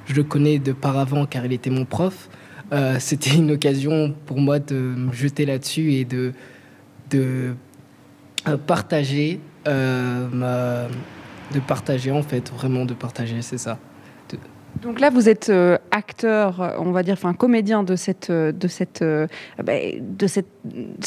[0.08, 2.28] je le connais de par avant car il était mon prof,
[3.00, 6.34] c'était une occasion pour moi de me jeter là-dessus et de,
[7.12, 7.56] de
[8.66, 10.88] partager, euh,
[11.54, 13.78] de partager en fait, vraiment de partager, c'est ça.
[14.82, 15.52] Donc là, vous êtes
[15.92, 19.04] acteur, on va dire, enfin comédien de cette, de cette,
[19.62, 20.48] bah, de cette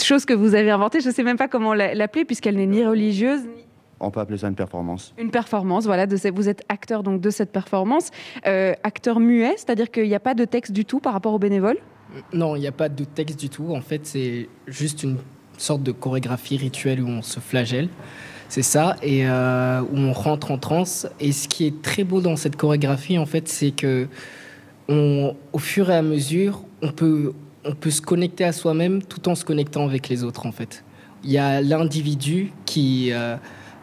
[0.00, 1.00] chose que vous avez inventée.
[1.00, 3.64] Je ne sais même pas comment l'appeler puisqu'elle n'est ni religieuse ni
[4.00, 5.14] on peut appeler ça une performance.
[5.18, 6.06] Une performance, voilà.
[6.06, 8.10] De vous êtes acteur donc de cette performance,
[8.46, 11.38] euh, acteur muet, c'est-à-dire qu'il n'y a pas de texte du tout par rapport aux
[11.38, 11.78] bénévoles?
[12.32, 13.74] Non, il n'y a pas de texte du tout.
[13.74, 15.16] En fait, c'est juste une
[15.58, 17.88] sorte de chorégraphie rituelle où on se flagelle.
[18.48, 21.08] C'est ça, et euh, où on rentre en transe.
[21.18, 24.06] Et ce qui est très beau dans cette chorégraphie, en fait, c'est que
[24.88, 27.32] au fur et à mesure, on peut,
[27.64, 30.84] on peut se connecter à soi-même tout en se connectant avec les autres, en fait.
[31.24, 33.36] Il y a l'individu qui, euh,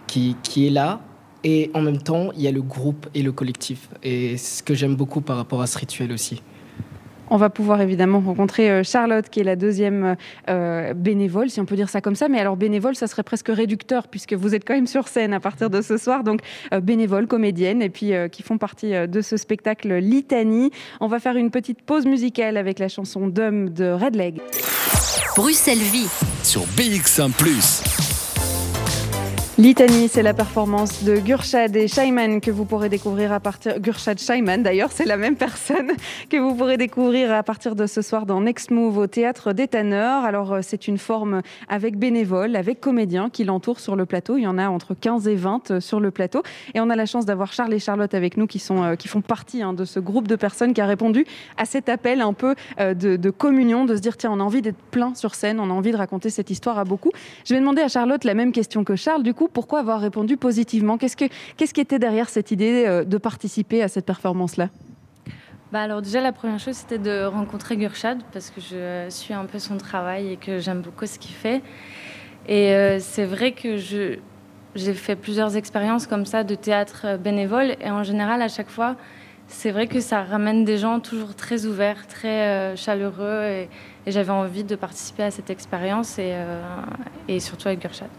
[0.08, 1.02] qui, est là.
[1.44, 3.90] Et en même temps, il y a le groupe et le collectif.
[4.04, 6.44] Et ce que j'aime beaucoup par rapport à ce rituel aussi.
[7.34, 10.18] On va pouvoir évidemment rencontrer euh, Charlotte, qui est la deuxième
[10.50, 12.28] euh, bénévole, si on peut dire ça comme ça.
[12.28, 15.40] Mais alors bénévole, ça serait presque réducteur, puisque vous êtes quand même sur scène à
[15.40, 16.26] partir de ce soir.
[16.26, 16.42] Donc
[16.74, 20.72] euh, bénévole, comédienne, et puis qui font partie de ce spectacle Litanie.
[21.00, 24.42] On va faire une petite pause musicale avec la chanson Dum de Red Leg.
[25.38, 26.10] Bruxelles Vie.
[26.44, 27.32] Sur BX1⁇
[29.62, 33.80] Litanie, c'est la performance de Gurshad et Shaiman que vous pourrez découvrir à partir.
[33.80, 35.92] Gurshad Shaiman, d'ailleurs, c'est la même personne
[36.32, 39.68] que vous pourrez découvrir à partir de ce soir dans Next Move au théâtre des
[39.68, 40.26] Tanneurs.
[40.26, 44.36] Alors, euh, c'est une forme avec bénévoles, avec comédiens qui l'entourent sur le plateau.
[44.36, 46.42] Il y en a entre 15 et 20 euh, sur le plateau.
[46.74, 49.10] Et on a la chance d'avoir Charles et Charlotte avec nous qui, sont, euh, qui
[49.10, 51.24] font partie hein, de ce groupe de personnes qui a répondu
[51.58, 54.64] à cet appel un peu de, de communion, de se dire tiens, on a envie
[54.64, 57.12] d'être plein sur scène, on a envie de raconter cette histoire à beaucoup.
[57.46, 59.22] Je vais demander à Charlotte la même question que Charles.
[59.22, 61.26] Du coup, pourquoi avoir répondu positivement Qu'est-ce, que,
[61.58, 64.70] qu'est-ce qui était derrière cette idée euh, de participer à cette performance-là?
[65.72, 69.46] Bah alors déjà la première chose c'était de rencontrer Gurshad parce que je suis un
[69.46, 71.62] peu son travail et que j'aime beaucoup ce qu'il fait.
[72.48, 77.90] Et euh, c'est vrai que j'ai fait plusieurs expériences comme ça de théâtre bénévole et
[77.90, 78.98] en général à chaque fois
[79.48, 83.70] c'est vrai que ça ramène des gens toujours très ouverts, très euh, chaleureux et,
[84.08, 86.36] j'avais envie de participer à cette expérience et,
[87.28, 88.10] et surtout avec Gurshad.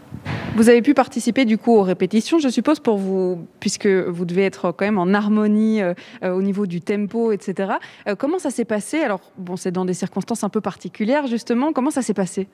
[0.55, 4.45] Vous avez pu participer du coup aux répétitions, je suppose, pour vous, puisque vous devez
[4.45, 7.73] être quand même en harmonie euh, euh, au niveau du tempo, etc.
[8.07, 9.01] Euh, comment ça s'est passé?
[9.01, 11.73] Alors, bon, c'est dans des circonstances un peu particulières, justement.
[11.73, 12.47] Comment ça s'est passé?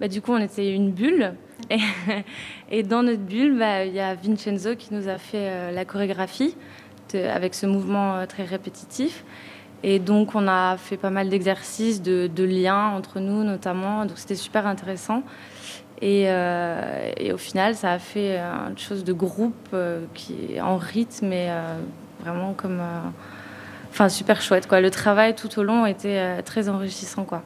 [0.00, 1.34] Bah, Du coup, on était une bulle.
[2.70, 6.56] Et, dans notre bulle, bah, il y a Vincenzo qui nous a fait la chorégraphie
[7.12, 9.22] avec ce mouvement très répétitif.
[9.82, 14.06] Et donc, on a fait pas mal d'exercices, de, de liens entre nous, notamment.
[14.06, 15.22] Donc, c'était super intéressant.
[16.02, 20.76] Euh, et, au final, ça a fait une chose de groupe euh, qui est en
[20.76, 21.76] rythme et euh,
[22.20, 22.80] vraiment comme.
[23.90, 24.66] Enfin, super chouette.
[24.66, 24.80] Quoi.
[24.80, 27.24] Le travail tout au long était très enrichissant.
[27.24, 27.42] Quoi.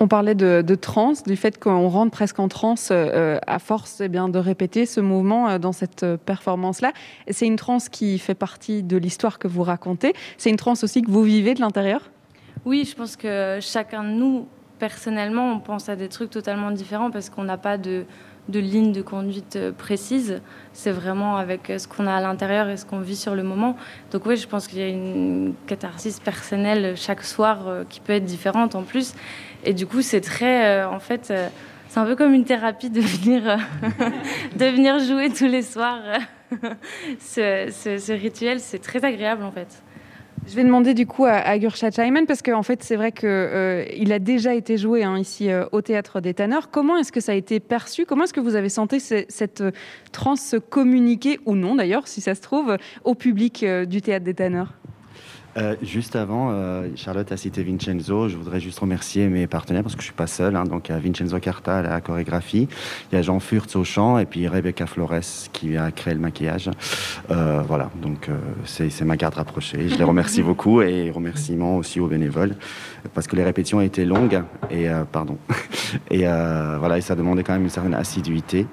[0.00, 4.08] On parlait de, de transe, du fait qu'on rentre presque en transe à force eh
[4.08, 6.92] bien, de répéter ce mouvement dans cette performance-là.
[7.30, 10.14] C'est une transe qui fait partie de l'histoire que vous racontez.
[10.36, 12.10] C'est une transe aussi que vous vivez de l'intérieur?
[12.64, 14.48] Oui, je pense que chacun de nous
[14.82, 18.04] personnellement, on pense à des trucs totalement différents parce qu'on n'a pas de,
[18.48, 20.40] ligne de conduite euh, précise.
[20.72, 23.44] C'est vraiment avec euh, ce qu'on a à l'intérieur et ce qu'on vit sur le
[23.44, 23.76] moment.
[24.10, 28.14] Donc oui, je pense qu'il y a une catharsis personnelle chaque soir euh, qui peut
[28.14, 29.14] être différente en plus.
[29.62, 30.82] Et du coup, c'est très...
[30.84, 31.32] en fait,
[31.86, 33.58] c'est un peu comme une thérapie de venir,
[34.56, 36.02] de venir jouer tous les soirs.
[37.20, 39.80] ce, ce rituel, c'est très agréable en fait.
[40.44, 41.94] Je vais demander du coup à, à Gurshad
[42.26, 45.82] parce qu'en fait c'est vrai qu'il euh, a déjà été joué hein, ici euh, au
[45.82, 46.70] Théâtre des Tanneurs.
[46.70, 48.06] Comment est-ce que ça a été perçu?
[48.06, 49.70] Comment est-ce que vous avez senti cette euh,
[50.10, 54.34] transe se communiquer, ou non d'ailleurs, si ça se trouve, au public du Théâtre des
[54.34, 54.74] Tanneurs?
[55.58, 58.28] Euh, juste avant, euh, Charlotte a cité Vincenzo.
[58.28, 60.56] Je voudrais juste remercier mes partenaires parce que je suis pas seul.
[60.56, 60.64] Hein.
[60.64, 62.68] donc, il y a Vincenzo Carta à la chorégraphie,
[63.10, 66.20] il y a Jean Furtz au chant et puis Rebecca Flores qui a créé le
[66.20, 66.70] maquillage.
[67.30, 68.28] Euh, voilà, donc
[68.64, 69.88] c'est ma garde rapprochée.
[69.88, 72.54] Je les remercie beaucoup et remerciements aussi aux bénévoles
[73.14, 75.36] parce que les répétitions étaient longues et pardon
[76.10, 78.66] et voilà et ça demandait quand même une certaine assiduité.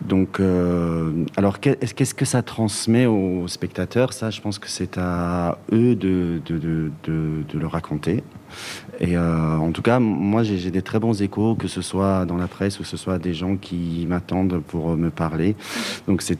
[0.00, 4.12] Donc, euh, alors qu'est-ce que ça transmet aux spectateurs?
[4.12, 6.40] Ça, je pense que c'est à eux de,
[7.06, 8.22] le raconter.
[9.00, 12.36] Et euh, en tout cas, moi, j'ai des très bons échos, que ce soit dans
[12.36, 15.56] la presse ou que ce soit des gens qui m'attendent pour me parler.
[16.06, 16.38] Donc, c'est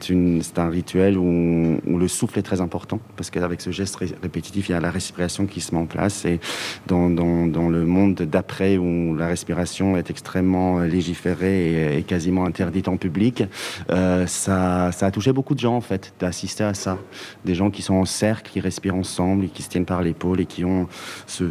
[0.57, 4.75] un rituel où, le souffle est très important, parce qu'avec ce geste répétitif, il y
[4.75, 6.25] a la respiration qui se met en place.
[6.25, 6.39] Et
[6.87, 13.43] dans, le monde d'après, où la respiration est extrêmement légiférée et, quasiment interdite en public,
[13.91, 16.97] euh, ça, a touché beaucoup de gens, en fait, d'assister à ça.
[17.43, 20.39] Des gens qui sont en cercle, qui respirent ensemble, et qui se tiennent par l'épaule
[20.39, 20.87] et qui ont
[21.27, 21.49] ce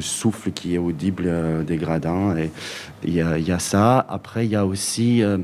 [0.00, 2.36] souffle qui est audible euh, des gradins.
[2.36, 2.50] Et
[3.04, 4.04] il y, a, ça.
[4.08, 5.38] Après, il y a aussi euh,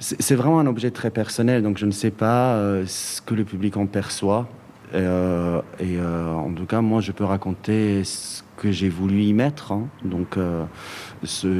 [0.00, 3.44] c'est vraiment un objet très personnel, donc je ne sais pas euh, ce que le
[3.44, 4.46] public en perçoit.
[4.94, 9.72] et en tout cas, moi, je peux raconter ce que j'ai voulu y mettre.
[9.72, 9.88] Hein.
[10.04, 10.38] Donc,
[11.24, 11.58] ce,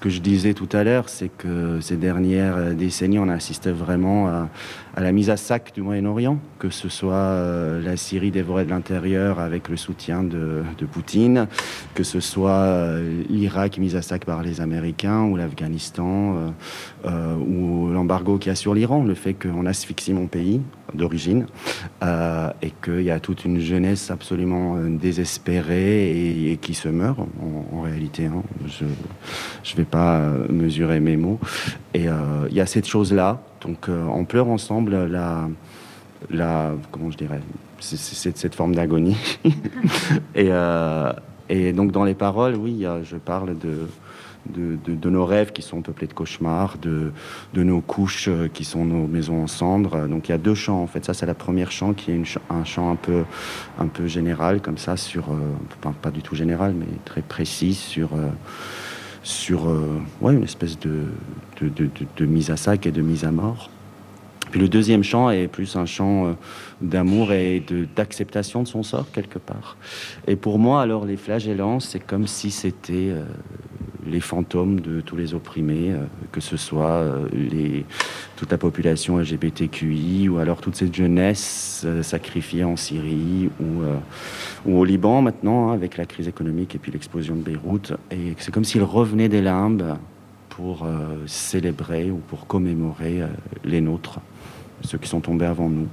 [0.00, 4.28] que je disais tout à l'heure, c'est que ces dernières décennies, on assisté vraiment
[4.91, 8.70] à, la mise à sac du Moyen-Orient, que ce soit euh, la Syrie dévorée de
[8.70, 11.46] l'intérieur avec le soutien de, Poutine,
[11.94, 16.52] que ce soit euh, l'Irak mis à sac par les Américains, ou l'Afghanistan,
[17.06, 20.60] euh, ou l'embargo qu'il y a sur l'Iran, le fait qu'on asphyxie mon pays
[20.94, 21.46] d'origine,
[22.02, 27.18] et qu'il y a toute une jeunesse absolument désespérée et, qui se meurt
[27.72, 28.26] en, réalité.
[28.26, 28.42] Hein.
[28.66, 31.38] Je, ne vais pas euh, mesurer mes mots.
[31.94, 33.42] Et euh, il y a cette chose-là.
[33.62, 35.48] Donc euh, on pleure ensemble la,
[36.30, 37.40] la comment je dirais,
[37.80, 39.16] c'est cette forme d'agonie.
[40.34, 40.50] et,
[41.48, 43.88] et, donc dans les paroles, oui, je parle de,
[44.46, 47.12] de, nos rêves qui sont peuplés de cauchemars, de,
[47.54, 50.06] de, nos couches qui sont nos maisons en cendres.
[50.06, 51.04] Donc il y a deux chants en fait.
[51.04, 53.24] Ça c'est la première chant qui est un chant un peu,
[53.78, 55.24] un peu général comme ça sur,
[55.80, 58.10] pas, du tout général mais très précis sur
[59.22, 61.04] sur euh, ouais, une espèce de,
[61.60, 63.70] de, mise à sac et de mise à mort.
[64.52, 66.32] Puis le deuxième chant est plus un chant euh,
[66.80, 67.64] d'amour et
[67.96, 69.76] d'acceptation de, son sort quelque part.
[70.28, 73.24] Et pour moi, alors, les flagellants, c'est comme si c'était euh,
[74.06, 75.94] les fantômes de tous les opprimés,
[76.32, 77.04] que ce soit
[78.34, 85.22] toute la population LGBTQI ou alors toute cette jeunesse sacrifiée en Syrie ou au Liban
[85.22, 87.92] maintenant, hein, avec la crise économique et puis l'explosion de Beyrouth.
[88.10, 89.96] Et c'est comme s'il revenait des limbes
[90.56, 93.26] pour euh, célébrer ou pour commémorer euh,
[93.64, 94.20] les nôtres,
[94.82, 95.88] ceux qui sont tombés avant nous.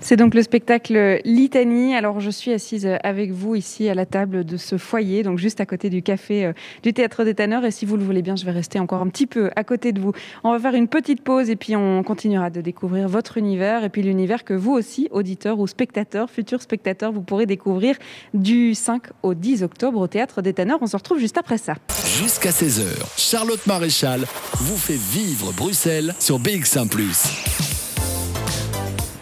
[0.00, 1.94] C'est donc le spectacle Litanie.
[1.94, 5.60] Alors, je suis assise avec vous ici à la table de ce foyer, donc juste
[5.60, 7.64] à côté du café euh, du Théâtre des Tanneurs.
[7.64, 9.92] Et si vous le voulez bien, je vais rester encore un petit peu à côté
[9.92, 10.12] de vous.
[10.44, 13.88] On va faire une petite pause et puis on continuera de découvrir votre univers et
[13.88, 17.96] puis l'univers que vous aussi, auditeurs ou spectateurs, futurs spectateurs, vous pourrez découvrir
[18.34, 20.78] du 5 au 10 octobre au Théâtre des Tanneurs.
[20.82, 21.74] On se retrouve juste après ça.
[22.22, 22.84] Jusqu'à 16h,
[23.16, 24.20] Charlotte Maréchal
[24.54, 26.88] vous fait vivre Bruxelles sur BX1⁇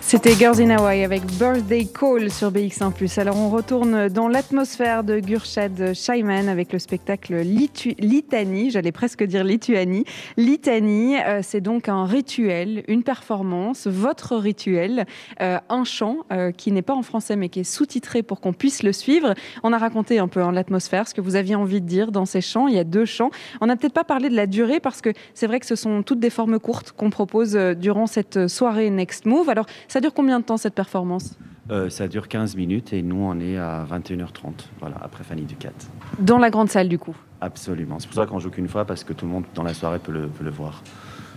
[0.07, 3.19] c'était Girls in Hawaii avec Birthday Call sur BX1+.
[3.19, 9.45] Alors on retourne dans l'atmosphère de Gurshad Shaiman avec le spectacle Litanie, j'allais presque dire
[9.45, 10.05] Lituanie.
[10.37, 15.07] Litanie, euh, c'est donc un rituel, une performance, votre rituel,
[15.41, 18.53] euh, un chant euh, qui n'est pas en français mais qui est sous-titré pour qu'on
[18.53, 19.33] puisse le suivre.
[19.63, 22.27] On a raconté un peu en l'atmosphère ce que vous aviez envie de dire dans
[22.27, 22.69] ces chants.
[22.69, 23.31] Il y a deux chants.
[23.63, 26.03] On n'a peut-être pas parlé de la durée parce que c'est vrai que ce sont
[26.03, 29.49] toutes des formes courtes qu'on propose durant cette soirée Next Move.
[29.49, 31.39] Alors ça dure combien de temps cette performance?
[31.71, 35.71] Euh, ça dure 15 minutes et nous on est à 21h30, voilà, après Fanny Ducat.
[36.19, 37.15] Dans la grande salle du coup?
[37.41, 39.73] Absolument, c'est pour ça qu'on joue qu'une fois parce que tout le monde dans la
[39.73, 40.83] soirée peut le, le voir.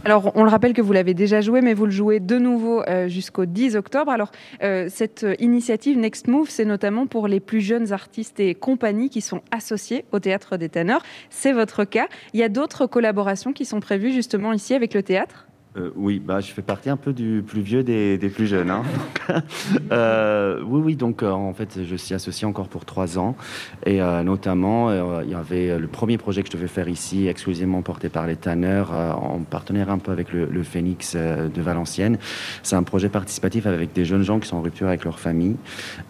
[0.05, 2.81] Alors, on le rappelle que vous l'avez déjà joué, mais vous le jouez de nouveau
[2.83, 4.11] euh, jusqu'au 10 octobre.
[4.11, 4.31] Alors,
[4.63, 9.21] euh, cette initiative Next Move, c'est notamment pour les plus jeunes artistes et compagnies qui
[9.21, 11.03] sont associés au Théâtre des Tanneurs.
[11.29, 12.07] C'est votre cas.
[12.33, 15.46] Il y a d'autres collaborations qui sont prévues justement ici avec le théâtre?
[15.77, 18.69] Euh, oui, bah, je fais partie un peu du plus vieux des, plus jeunes.
[18.69, 18.83] Hein.
[19.91, 23.35] Euh, oui, oui, donc euh, en fait, je suis associé encore pour trois ans.
[23.85, 28.09] Et notamment, il y avait le premier projet que je devais faire ici, exclusivement porté
[28.09, 32.17] par les tanneurs, en partenaire un peu avec le Phoenix de Valenciennes.
[32.63, 35.55] C'est un projet participatif avec des jeunes gens qui sont en rupture avec leur famille.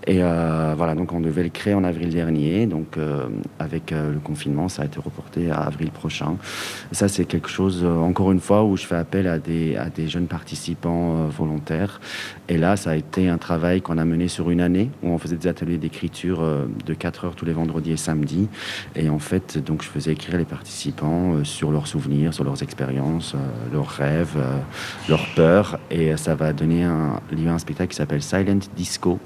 [0.05, 2.65] Et voilà, donc on devait le créer en avril dernier.
[2.65, 2.97] Donc
[3.59, 6.37] avec le confinement, ça a été reporté à avril prochain.
[6.91, 10.07] ça, c'est quelque chose, encore une fois, où je fais appel à des à des
[10.07, 11.99] jeunes participants volontaires.
[12.49, 15.17] Et là, ça a été un travail qu'on a mené sur une année, où on
[15.17, 16.43] faisait des ateliers d'écriture
[16.85, 18.47] de 4 heures tous les vendredis et samedis.
[18.95, 23.35] Et en fait, donc, je faisais écrire les participants sur leurs souvenirs, sur leurs expériences,
[23.71, 24.37] leurs rêves,
[25.09, 25.79] leurs peurs.
[25.91, 29.19] Et ça va donner un, lieu un spectacle qui s'appelle Silent Disco,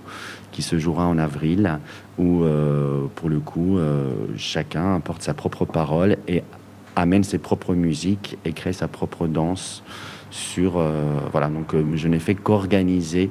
[0.52, 1.80] qui se jouera en avril,
[2.18, 6.44] où euh, pour le coup, euh, chacun apporte sa propre parole et
[6.96, 9.84] amène ses propres musiques et crée sa propre danse
[10.32, 13.30] sur euh, voilà donc je n'ai fait qu'organiser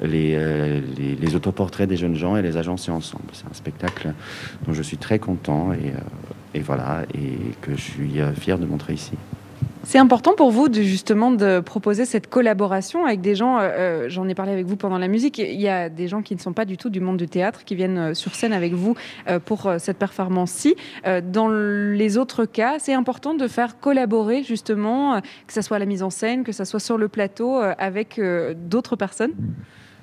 [0.00, 3.24] les, les, autoportraits des jeunes gens et les agencer ensemble.
[3.32, 4.12] C'est un spectacle
[4.66, 5.92] dont je suis très content et,
[6.54, 9.12] et voilà et que je suis fier de montrer ici
[9.86, 13.58] c'est important pour vous de justement de proposer cette collaboration avec des gens.
[13.58, 15.38] Euh, euh, j'en ai parlé avec vous pendant la musique.
[15.38, 17.62] Il y a des gens qui ne sont pas du tout du monde du théâtre
[17.64, 18.96] qui viennent euh, sur scène avec vous
[19.44, 20.74] pour cette performance-ci.
[21.04, 26.02] Dans les autres cas, c'est important de faire collaborer justement, que ce soit la mise
[26.02, 28.20] en scène, que ce soit sur le plateau, avec
[28.68, 29.32] d'autres personnes.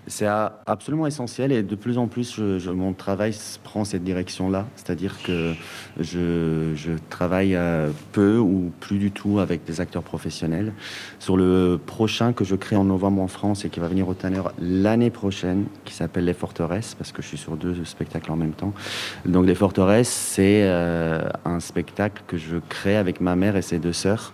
[0.08, 3.34] C'est absolument essentiel et de plus en plus, mon travail
[3.64, 4.66] prend cette direction-là.
[4.76, 5.54] C'est-à-dire que
[5.98, 10.74] je, travaille euh, peu ou plus du tout avec des acteurs professionnels.
[11.20, 14.14] Sur le prochain que je crée en novembre en France et qui va venir au
[14.14, 18.36] Tanner l'année prochaine, qui s'appelle Les Forteresses, parce que je suis sur deux spectacles en
[18.36, 18.74] même temps.
[19.26, 23.80] Donc Les Forteresses, c'est euh, un spectacle que je crée avec ma mère et ses
[23.80, 24.34] deux sœurs,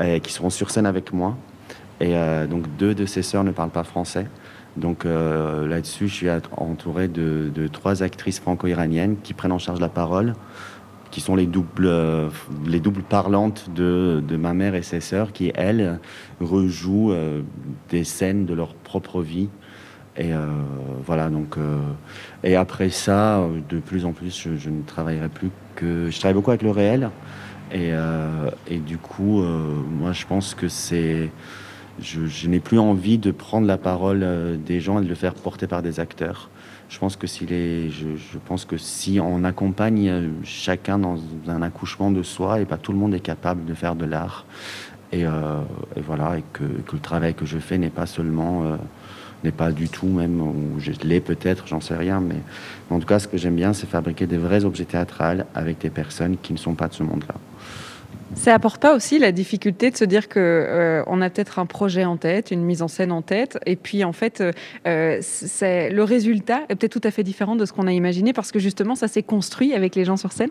[0.00, 1.36] euh, qui seront sur scène avec moi.
[2.00, 2.14] Et
[2.50, 4.26] donc deux de ces sœurs ne parlent pas français.
[4.76, 9.88] Donc euh, là-dessus, je suis entouré de, trois actrices franco-iraniennes qui prennent en charge la
[9.88, 10.34] parole,
[11.10, 12.30] qui sont les doubles, euh,
[12.66, 15.98] les doubles parlantes de, ma mère et ses sœurs, qui, elles,
[16.40, 17.42] rejouent euh,
[17.90, 19.48] des scènes de leur propre vie.
[20.18, 20.32] Et
[21.06, 21.56] voilà, donc.
[22.44, 26.10] et après ça, de plus en plus, je, ne travaillerai plus que.
[26.10, 27.08] Je travaille beaucoup avec le réel.
[27.72, 27.92] Et,
[28.68, 31.30] et du coup, moi, je pense que c'est
[32.00, 35.34] je, n'ai plus envie de prendre la parole euh, des gens et de le faire
[35.34, 36.48] porter par des acteurs.
[36.88, 41.18] Je pense que si, on accompagne euh, chacun dans
[41.48, 44.46] un accouchement de soi, et pas tout le monde est capable de faire de l'art.
[45.12, 45.60] Et, euh,
[45.96, 48.78] voilà, et que, le travail que je fais n'est pas seulement,
[49.44, 52.36] n'est pas du tout même, ou je l'ai peut-être, j'en sais rien, mais
[52.88, 55.90] en tout cas, ce que j'aime bien, c'est fabriquer des vrais objets théâtrales avec des
[55.90, 57.34] personnes qui ne sont pas de ce monde-là.
[58.34, 61.66] Ça apporte pas aussi la difficulté de se dire que euh, on a peut-être un
[61.66, 64.42] projet en tête, une mise en scène en tête, et puis en fait,
[64.86, 68.32] euh, c'est le résultat est peut-être tout à fait différent de ce qu'on a imaginé
[68.32, 70.50] parce que justement, ça s'est construit avec les gens sur scène.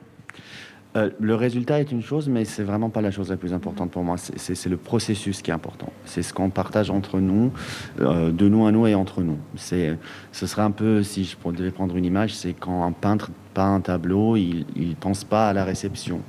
[0.97, 3.91] Euh, le résultat est une chose, mais c'est vraiment pas la chose la plus importante
[3.91, 4.17] pour moi.
[4.17, 5.91] C'est le processus qui est important.
[6.05, 7.51] C'est ce qu'on partage entre nous,
[7.97, 9.37] de nous à nous et entre nous.
[9.55, 9.97] Ce
[10.33, 13.81] serait un peu, si je devais prendre une image, c'est quand un peintre peint un
[13.81, 16.21] tableau, il, il pense pas à la réception.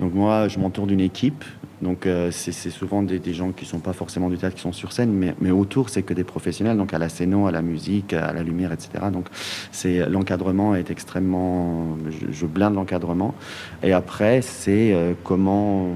[0.00, 1.44] Donc moi, je m'entoure d'une équipe.
[1.82, 4.72] Donc euh, c'est souvent des, gens qui ne sont pas forcément du théâtre qui sont
[4.72, 8.14] sur scène, mais, autour c'est que des professionnels, donc à la scéno, à la musique,
[8.14, 9.04] à la lumière, etc.
[9.12, 9.26] Donc
[9.72, 11.98] c'est l'encadrement est extrêmement,
[12.30, 13.34] je, blinde l'encadrement.
[13.82, 15.90] Et après c'est euh, comment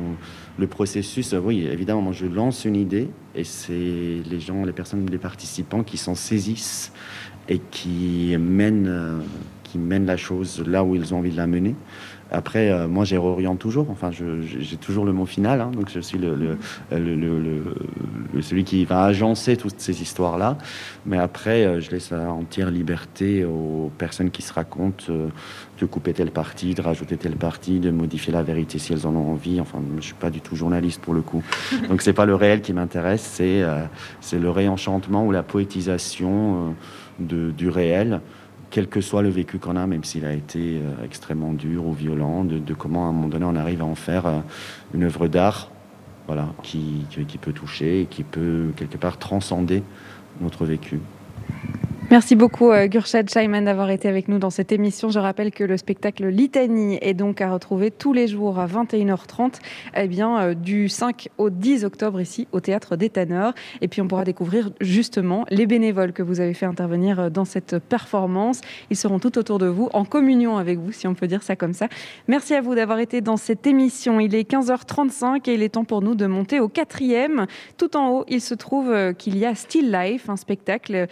[0.58, 1.34] le processus.
[1.42, 5.82] oui, évidemment, moi, je lance une idée et c'est les gens, les personnes, les participants
[5.82, 6.92] qui s'en saisissent
[7.48, 9.18] et qui mènent, euh,
[9.64, 11.74] qui mènent la chose là où ils ont envie de la mener.
[12.30, 13.90] Après, euh, moi, j'ai réoriente toujours.
[13.90, 15.60] Enfin, j'ai toujours le mot final.
[15.60, 15.70] Hein.
[15.74, 16.56] donc, je suis le,
[16.92, 20.56] le, celui qui va agencer toutes ces histoires-là.
[21.06, 25.28] Mais après, euh, je laisse la entière liberté aux personnes qui se racontent euh,
[25.80, 29.14] de couper telle partie, de rajouter telle partie, de modifier la vérité si elles en
[29.16, 29.60] ont envie.
[29.60, 31.42] Enfin, je suis pas du tout journaliste pour le coup.
[31.88, 33.64] Donc, c'est pas le réel qui m'intéresse, c'est
[34.20, 36.74] c'est le réenchantement ou la poétisation
[37.18, 38.20] du réel
[38.70, 41.92] quel que soit le vécu qu'on a, même s'il a été euh, extrêmement dur ou
[41.92, 44.38] violent, de, comment à un moment donné on arrive à en faire euh,
[44.94, 45.70] une œuvre d'art
[46.26, 49.82] voilà, qui, qui, peut toucher et qui peut quelque part transcender
[50.40, 51.00] notre vécu.
[52.10, 55.10] Merci beaucoup euh, Gurshad Shaiman d'avoir été avec nous dans cette émission.
[55.10, 59.52] Je rappelle que le spectacle Litanie est donc à retrouver tous les jours à 21h30
[59.96, 63.54] eh bien, euh, du 5 au 10 octobre ici au Théâtre des Tanneurs.
[63.80, 67.44] Et puis on pourra découvrir justement les bénévoles que vous avez fait intervenir euh, dans
[67.44, 68.60] cette performance.
[68.90, 71.54] Ils seront tout autour de vous, en communion avec vous si on peut dire ça
[71.54, 71.86] comme ça.
[72.26, 74.18] Merci à vous d'avoir été dans cette émission.
[74.18, 77.46] Il est 15h35 et il est temps pour nous de monter au quatrième.
[77.78, 81.06] Tout en haut, il se trouve qu'il y a Still Life, un spectacle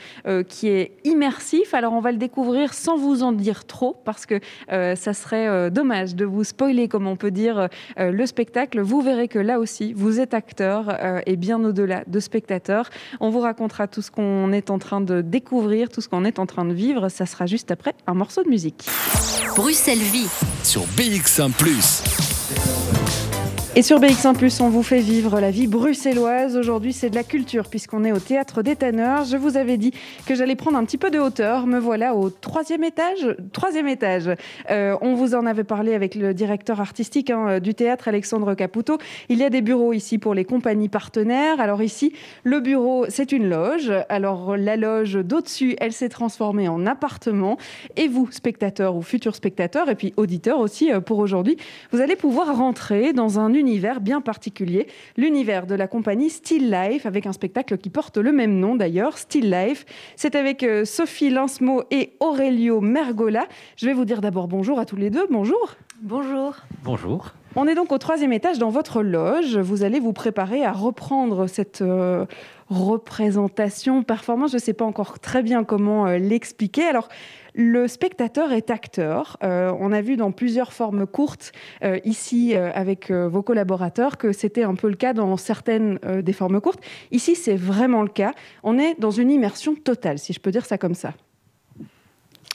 [0.49, 1.74] qui est immersif.
[1.74, 4.41] Alors on va le découvrir sans vous en dire trop parce que
[4.72, 7.68] euh, ça serait euh, dommage de vous spoiler, comme on peut dire,
[7.99, 8.80] euh, le spectacle.
[8.80, 12.91] Vous verrez que là aussi, vous êtes acteur et bien au-delà de spectateur.
[13.20, 16.39] On vous racontera tout ce qu'on est en train de découvrir, tout ce qu'on est
[16.39, 17.09] en train de vivre.
[17.09, 18.89] Ça sera juste après un morceau de musique.
[19.57, 20.28] Bruxelles Vie
[20.62, 21.51] sur BX1⁇
[23.79, 26.57] Et sur BX1 on vous fait vivre la vie bruxelloise.
[26.57, 29.22] Aujourd'hui, c'est de la culture puisqu'on est au théâtre des Tanneurs.
[29.22, 29.93] Je vous avais dit
[30.26, 31.68] que j'allais prendre un petit peu de hauteur.
[31.68, 33.37] Me voilà au troisième étage.
[33.53, 34.31] Troisième étage.
[34.72, 38.99] Euh, on vous en avait parlé avec le directeur artistique hein, du théâtre, Alexandre Caputo.
[39.29, 41.61] Il y a des bureaux ici pour les compagnies partenaires.
[41.61, 42.12] Alors ici,
[42.43, 43.93] le bureau, c'est une loge.
[44.09, 47.59] Alors la loge d'au-dessus, elle s'est transformée en appartement.
[47.95, 51.57] Et vous, spectateurs ou futurs spectateurs, et puis auditeurs aussi euh, pour aujourd'hui,
[51.93, 54.87] vous allez pouvoir rentrer dans un univers univers bien particulier,
[55.19, 59.19] l'univers de la compagnie Still Life, avec un spectacle qui porte le même nom d'ailleurs,
[59.19, 59.85] Still Life.
[60.16, 63.47] C'est avec euh, Sophie Lancemo et Aurelio Mergola.
[63.77, 65.27] Je vais vous dire d'abord bonjour à tous les deux.
[65.31, 65.77] Bonjour.
[66.01, 66.55] Bonjour.
[66.83, 67.35] Bonjour.
[67.57, 69.59] On est donc au troisième étage dans votre loge.
[69.59, 72.25] Vous allez vous préparer à reprendre cette euh,
[72.71, 74.53] représentation, performance.
[74.53, 76.85] Je ne sais pas encore très bien comment euh, l'expliquer.
[76.85, 77.09] Alors,
[77.55, 79.37] le spectateur est acteur.
[79.43, 84.33] Euh, on a vu dans plusieurs formes courtes euh, ici euh, avec vos collaborateurs que
[84.33, 86.81] c'était un peu le cas dans certaines des formes courtes.
[87.11, 88.33] Ici, c'est vraiment le cas.
[88.63, 91.15] On est dans une immersion totale, si je peux dire ça comme ça.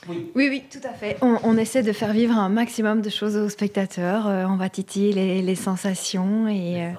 [0.08, 1.18] Oui, oui, tout à fait.
[1.22, 4.26] On, essaie de faire vivre un maximum de choses aux spectateurs.
[4.26, 6.92] on va titiller les, les sensations et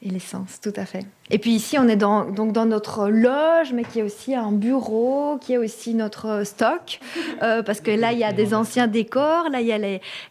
[0.00, 1.04] et l'essence, tout à fait.
[1.30, 4.52] Et puis ici, on est dans, donc dans notre loge, mais qui est aussi un
[4.52, 7.00] bureau, qui est aussi notre stock,
[7.42, 9.78] euh, parce que là, il y a des anciens décors, là, il y a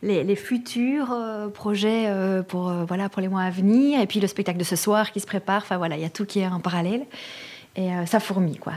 [0.02, 4.28] les, futurs euh, projets euh, pour, voilà, pour les mois à venir, et puis le
[4.28, 6.48] spectacle de ce soir qui se prépare, enfin voilà, il y a tout qui est
[6.48, 7.06] en parallèle,
[7.76, 8.74] et ça fourmille, quoi.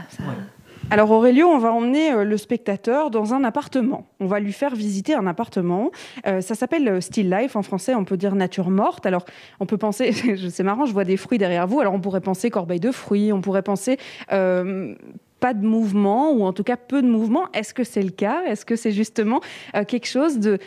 [0.91, 4.07] Alors Aurélio, on va emmener euh, le spectateur dans un appartement.
[4.19, 5.89] On va lui faire visiter un appartement.
[6.27, 7.55] Euh, ça s'appelle euh, Still Life.
[7.55, 9.05] En français, on peut dire nature morte.
[9.05, 9.23] Alors
[9.61, 10.11] on peut penser,
[10.49, 11.79] c'est marrant, je vois des fruits derrière vous.
[11.79, 16.51] Alors on pourrait penser corbeille de fruits, on pourrait penser pas de mouvement ou en
[16.51, 17.47] tout cas peu de mouvement.
[17.53, 18.43] Est-ce que c'est le cas?
[18.45, 19.39] Est-ce que c'est justement
[19.87, 20.59] quelque chose de,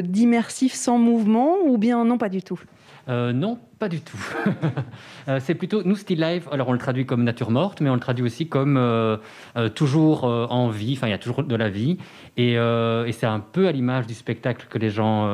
[0.00, 2.60] d'immersif sans mouvement ou bien non pas du tout?
[3.08, 4.18] Non, pas du tout.
[5.28, 7.94] Euh, c'est plutôt, nous, Still Life, alors on le traduit comme nature morte, mais on
[7.94, 9.16] le traduit aussi comme euh,
[9.56, 11.98] euh, toujours en vie, enfin il y a toujours de la vie.
[12.36, 12.56] Et,
[13.10, 15.28] c'est un peu à l'image du spectacle que les gens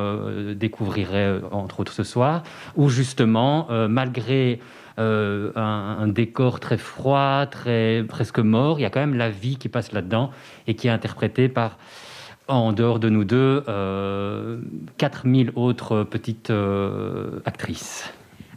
[0.55, 2.41] découvriraient, entre autres ce soir,
[2.75, 4.59] où justement, malgré
[4.97, 9.57] un, un, décor très froid, très, presque mort, il y a quand même la vie
[9.57, 10.31] qui passe là-dedans
[10.65, 11.77] et qui est interprétée par
[12.47, 13.63] en dehors de nous deux,
[14.97, 16.51] 4000 autres petites
[17.45, 18.11] actrices.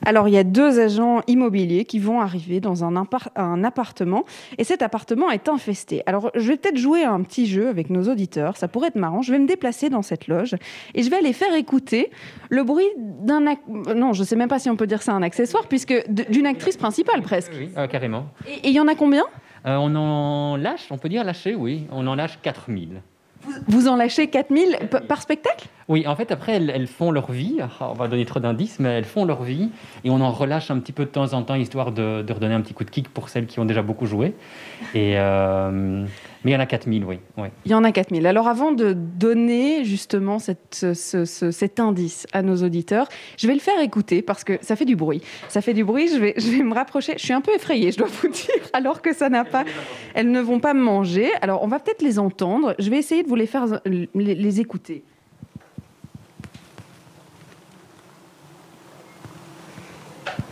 [0.05, 2.95] Alors, il y a deux agents immobiliers qui vont arriver dans un,
[3.35, 4.25] un, appartement
[4.57, 6.05] et cet appartement est infesté.
[6.07, 9.23] Alors, je vais peut-être jouer un petit jeu avec nos auditeurs, ça pourrait être marrant.
[9.23, 10.55] Je vais me déplacer dans cette loge
[10.95, 12.11] et je vais aller faire écouter
[12.51, 13.41] le bruit d'un.
[13.69, 16.47] Non, je ne sais même pas si on peut dire ça un accessoire, puisque d'une
[16.47, 17.53] actrice principale presque.
[17.59, 18.29] Oui, euh, carrément.
[18.47, 19.25] Et il y en a combien?
[19.67, 21.87] Euh, On en lâche, on peut dire lâcher, oui.
[21.91, 23.03] On en lâche 4000.
[23.69, 25.69] Vous en lâchez 4000 par spectacle?
[25.89, 27.59] Oui, en fait, après, elles, font leur vie.
[27.61, 29.71] Ah, on va donner trop d'indices, mais elles font leur vie.
[30.05, 32.61] Et on en relâche un petit peu de temps en temps, histoire de, redonner un
[32.61, 34.35] petit coup de kick pour celles qui ont déjà beaucoup joué.
[34.95, 36.05] Et, euh,
[36.45, 37.49] mais il y en a 4000, oui, oui.
[37.65, 38.27] Il y en a 4000.
[38.27, 44.23] Alors avant de donner justement cet indice à nos auditeurs, je vais le faire écouter
[44.23, 45.23] parce que ça fait du bruit.
[45.49, 47.15] Ça fait du bruit, je vais, je vais me rapprocher.
[47.17, 49.65] Je suis un peu effrayée, je dois vous dire, alors que ça n'a pas...
[50.15, 51.31] Elles ne vont pas manger.
[51.43, 52.75] Alors on va peut-être les entendre.
[52.79, 53.81] Je vais essayer de vous les faire
[54.15, 55.05] les écouter.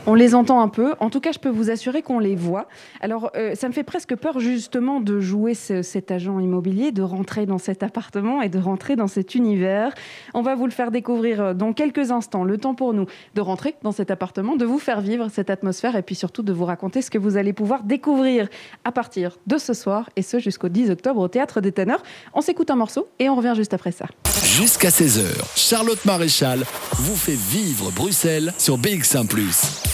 [0.06, 0.92] On les entend un peu.
[1.00, 2.68] En tout cas, je peux vous assurer qu'on les voit.
[3.00, 7.46] Alors, euh, ça me fait presque peur justement de jouer cet agent immobilier, de rentrer
[7.46, 9.94] dans cet appartement et de rentrer dans cet univers.
[10.34, 12.44] On va vous le faire découvrir euh, dans quelques instants.
[12.44, 15.96] Le temps pour nous de rentrer dans cet appartement, de vous faire vivre cette atmosphère
[15.96, 18.48] et puis surtout de vous raconter ce que vous allez pouvoir découvrir
[18.84, 22.02] à partir de ce soir et ce jusqu'au 10 octobre au Théâtre des Ténors.
[22.34, 24.04] On s'écoute un morceau et on revient juste après ça.
[24.44, 25.22] Jusqu'à 16h,
[25.56, 26.64] Charlotte Maréchal
[26.98, 29.26] vous fait vivre Bruxelles sur BX1⁇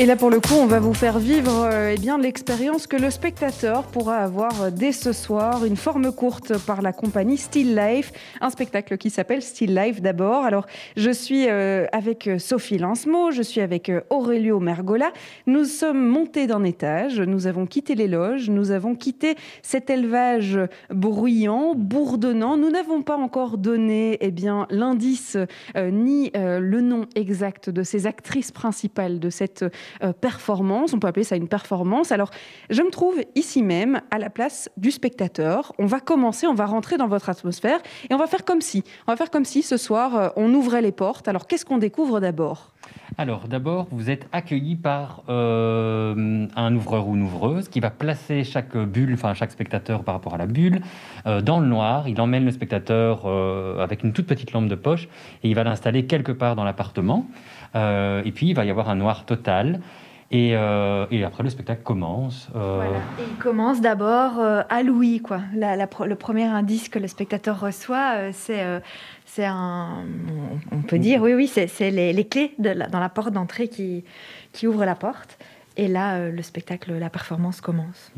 [0.00, 2.96] et là, pour le coup, on va vous faire vivre euh, eh bien l'expérience que
[2.96, 5.66] le spectateur pourra avoir euh, dès ce soir.
[5.66, 10.46] Une forme courte par la compagnie Still Life, un spectacle qui s'appelle Still Life d'abord.
[10.46, 10.64] Alors,
[10.96, 15.12] je suis euh, avec Sophie Lancemo, je suis avec Aurelio Mergola.
[15.46, 20.58] Nous sommes montés d'un étage, nous avons quitté les loges, nous avons quitté cet élevage
[20.88, 22.56] bruyant, bourdonnant.
[22.56, 25.36] Nous n'avons pas encore donné eh bien l'indice
[25.76, 29.66] ni le nom exact de ces actrices principales de cette
[30.02, 30.92] euh, performance.
[30.92, 32.12] On peut appeler ça une performance.
[32.12, 32.30] Alors,
[32.70, 35.72] je me trouve ici même à la place du spectateur.
[35.78, 38.84] On va commencer, on va rentrer dans votre atmosphère et on va faire comme si.
[39.06, 41.28] On va faire comme si ce soir, euh, on ouvrait les portes.
[41.28, 42.72] Alors, qu'est-ce qu'on découvre d'abord?
[43.18, 48.42] Alors d'abord, vous êtes accueilli par euh, un ouvreur ou une ouvreuse qui va placer
[48.42, 50.80] chaque bulle, enfin chaque spectateur par rapport à la bulle,
[51.42, 52.08] dans le noir.
[52.08, 53.26] Il emmène le spectateur
[53.78, 55.08] avec une toute petite lampe de poche
[55.42, 57.26] et il va l'installer quelque part dans l'appartement.
[57.74, 59.80] Et puis il va y avoir un noir total.
[60.32, 62.48] Et, après, le spectacle commence.
[62.54, 65.40] Et il commence d'abord à l'ouïe, quoi.
[65.54, 68.64] le premier indice que le spectateur reçoit, c'est
[69.30, 70.04] c'est un,
[70.72, 74.04] on peut dire, oui, oui, c'est les, clés dans la porte d'entrée qui,
[74.52, 75.38] qui ouvrent la porte.
[75.76, 78.10] Et là, euh, le spectacle, la performance commence.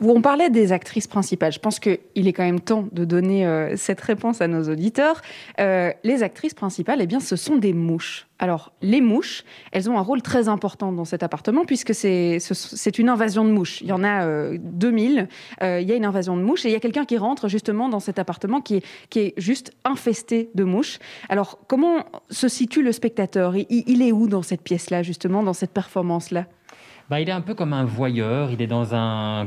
[0.00, 1.52] On parlait des actrices principales.
[1.52, 5.22] Je pense qu'il est quand même temps de donner euh, cette réponse à nos auditeurs.
[5.60, 8.26] Euh, les actrices principales, eh bien, ce sont des mouches.
[8.38, 13.08] Alors, les mouches, elles ont un rôle très important dans cet appartement puisque c'est une
[13.08, 13.80] invasion de mouches.
[13.80, 15.28] Il y en a 2000.
[15.62, 17.48] Euh, il y a une invasion de mouches et il y a quelqu'un qui rentre
[17.48, 18.82] justement dans cet appartement qui
[19.14, 20.98] est, juste infesté de mouches.
[21.28, 23.54] Alors, comment se situe le spectateur?
[23.56, 26.46] Il est où dans cette pièce-là, justement, dans cette performance-là?
[27.10, 28.50] Bah, il est un peu comme un voyeur.
[28.50, 29.46] Il est dans un,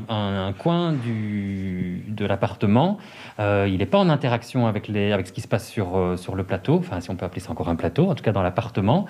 [0.60, 2.98] coin de l'appartement.
[3.40, 6.44] Euh, il n'est pas en interaction avec, ce qui se passe sur, euh, sur le
[6.44, 9.06] plateau, enfin si on peut appeler ça encore un plateau, en tout cas dans l'appartement.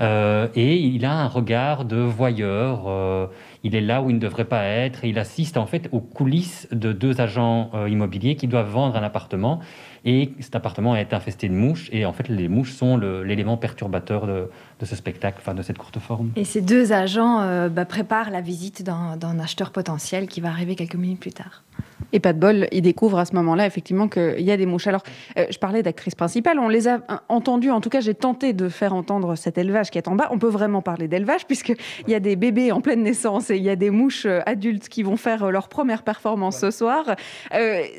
[0.00, 3.30] Euh, et il a un regard de voyeur.
[3.62, 6.00] Il est là où il ne devrait pas être et il assiste en fait aux
[6.00, 9.60] coulisses de deux agents immobiliers qui doivent vendre un appartement
[10.04, 11.88] et cet appartement est infesté de mouches.
[11.92, 14.48] Et en fait, les mouches sont l'élément perturbateur de,
[14.82, 16.30] ce spectacle, enfin de cette courte forme.
[16.36, 20.74] Et ces deux agents euh, bah, préparent la visite d'un acheteur potentiel qui va arriver
[20.74, 21.62] quelques minutes plus tard.
[22.12, 24.86] Et pas de bol, il découvre à ce moment-là effectivement qu'il y a des mouches.
[24.86, 25.02] Alors,
[25.38, 28.52] euh, je parlais d'actrices principales, on les a euh, entendues, en tout cas j'ai tenté
[28.52, 30.28] de faire entendre cet élevage qui est en bas.
[30.30, 31.76] On peut vraiment parler d'élevage puisqu'il
[32.08, 34.88] y a des bébés en pleine naissance et il y a des mouches euh, adultes
[34.88, 37.16] qui vont faire leur première performance ce soir.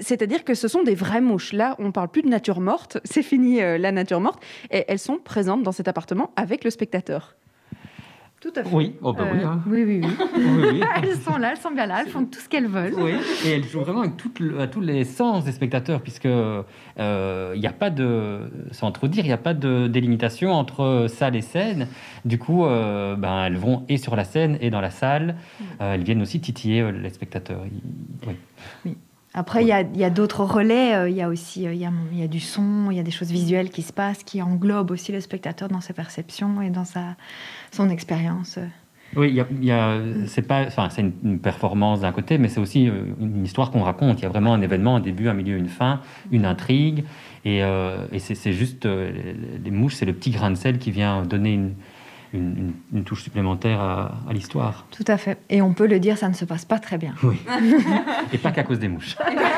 [0.01, 1.53] C'est-à-dire que ce sont des vraies mouches.
[1.53, 4.43] Là, on parle plus de nature morte, c'est fini la nature morte.
[4.71, 7.35] Et elles sont présentes dans cet appartement avec le spectateur.
[8.41, 8.69] Tout à fait.
[8.73, 9.61] Oui, oh bah oui, hein.
[9.67, 10.81] oui, oui, oui.
[11.03, 12.95] elles sont là, elles sont bien là, elles font tout ce qu'elles veulent.
[12.97, 13.11] Oui,
[13.45, 14.13] et elles jouent vraiment avec
[14.59, 16.63] à tous les sens des spectateurs, puisque il
[16.99, 18.39] euh, n'y a pas de,
[18.71, 21.87] sans trop dire, il n'y a pas de délimitation entre salle et scène.
[22.25, 25.35] Du coup, euh, ben, elles vont et sur la scène et dans la salle.
[25.79, 27.61] Euh, elles viennent aussi titiller les spectateurs.
[28.25, 28.35] Oui.
[28.85, 28.97] oui.
[29.33, 31.09] Après, il y a, d'autres relais.
[31.09, 33.69] Il y a aussi il y a, du son, il y a des choses visuelles
[33.69, 37.15] qui se passent, qui englobent aussi le spectateur dans ses perceptions et dans sa
[37.71, 38.59] son expérience.
[39.15, 39.41] Oui,
[40.27, 40.47] c'est
[40.99, 44.19] une, performance d'un côté, mais c'est aussi euh, une histoire qu'on raconte.
[44.19, 45.99] Il y a vraiment un événement, un début, un milieu, une fin,
[46.31, 47.03] une intrigue,
[47.43, 49.11] et, euh, c'est, juste euh,
[49.63, 51.73] les mouches, c'est le petit grain de sel qui vient donner une,
[52.33, 52.73] une,
[53.05, 54.85] touche supplémentaire à, l'histoire.
[54.91, 55.37] Tout à fait.
[55.49, 57.13] Et on peut le dire, ça ne se passe pas très bien.
[57.23, 57.37] Oui.
[58.33, 59.15] Et pas qu'à cause des mouches.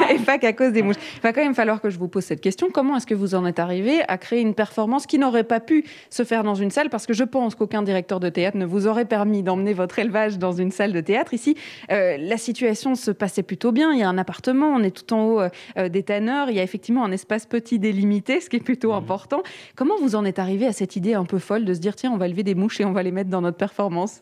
[0.09, 0.95] Et pas qu'à cause des mouches.
[1.17, 2.69] Il va quand même falloir que je vous pose cette question.
[2.71, 5.85] Comment est-ce que vous en êtes arrivé à créer une performance qui n'aurait pas pu
[6.09, 6.89] se faire dans une salle?
[6.89, 10.37] Parce que je pense qu'aucun directeur de théâtre ne vous aurait permis d'emmener votre élevage
[10.37, 11.33] dans une salle de théâtre.
[11.33, 11.55] Ici,
[11.91, 13.93] euh, la situation se passait plutôt bien.
[13.93, 16.49] Il y a un appartement, on est tout en haut euh, des tanneurs.
[16.49, 18.95] Il y a effectivement un espace petit délimité, ce qui est plutôt mmh.
[18.95, 19.43] important.
[19.75, 22.11] Comment vous en êtes arrivé à cette idée un peu folle de se dire tiens,
[22.11, 24.21] on va lever des et on va les mettre dans notre performance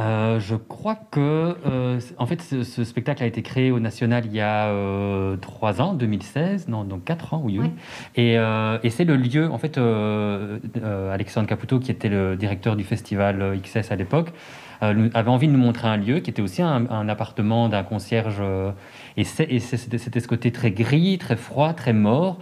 [0.00, 4.32] euh, je crois que, euh, en fait, ce, spectacle a été créé au National il
[4.32, 7.60] y a euh, trois ans, 2016, non, donc quatre ans, oui.
[8.16, 8.36] Et,
[8.90, 9.78] c'est le lieu, en fait,
[11.12, 14.32] Alexandre Caputo, qui était le directeur du festival XS à l'époque,
[14.80, 18.42] avait envie de nous montrer un lieu qui était aussi un, appartement d'un concierge.
[19.16, 22.38] et c'était ce côté très gris, très froid, très mort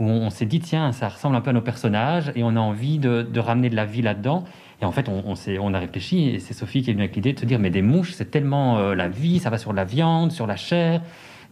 [0.00, 2.58] où on, s'est dit, tiens, ça ressemble un peu à nos personnages et on a
[2.58, 4.42] envie de, de ramener de la vie là-dedans.
[4.84, 7.16] Et en fait, on, on, on a réfléchi, et c'est Sophie qui est venue avec
[7.16, 9.72] l'idée de se dire, mais des mouches, c'est tellement euh, la vie, ça va sur
[9.72, 11.00] la viande, sur la chair.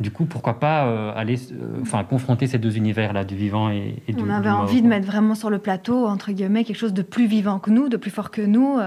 [0.01, 4.03] Du coup, pourquoi pas euh, aller, euh, enfin, confronter ces deux univers-là, du vivant et,
[4.07, 6.93] et du On avait envie de mettre vraiment sur le plateau, entre guillemets, quelque chose
[6.93, 8.79] de plus vivant que nous, de plus fort que nous.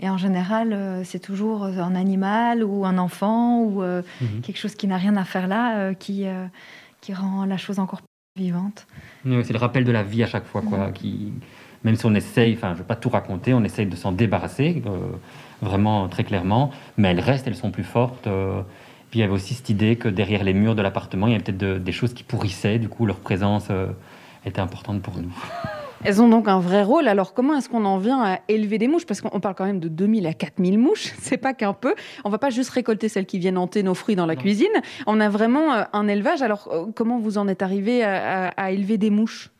[0.00, 4.40] et en général, c'est toujours un animal ou un enfant ou mhm.
[4.42, 6.24] quelque chose qui n'a rien à faire là, qui,
[7.00, 8.00] qui rend la chose encore
[8.34, 8.86] plus vivante.
[9.24, 11.32] c'est le rappel de la vie à chaque fois, quoi, qui
[11.84, 14.10] même si on essaye, enfin je ne vais pas tout raconter, on essaye de s'en
[14.10, 14.90] débarrasser, euh,
[15.62, 18.26] vraiment très clairement, mais elles restent, elles sont plus fortes.
[18.26, 18.62] Euh.
[19.10, 21.34] puis il y avait aussi cette idée que derrière les murs de l'appartement, il y
[21.34, 23.88] avait peut-être des choses qui pourrissaient, du coup leur présence euh,
[24.46, 25.32] était importante pour nous.
[26.06, 27.08] Elles ont donc un vrai rôle.
[27.08, 29.06] Alors, comment est-ce qu'on en vient à élever des mouches?
[29.06, 31.14] Parce qu'on parle quand même de 2000 à 4000 mouches.
[31.18, 31.94] C'est pas qu'un peu.
[32.24, 34.66] On va pas juste récolter celles qui viennent hanter nos fruits dans la cuisine.
[35.06, 36.42] On a vraiment un élevage.
[36.42, 39.53] Alors, comment vous en êtes arrivé à élever des mouches?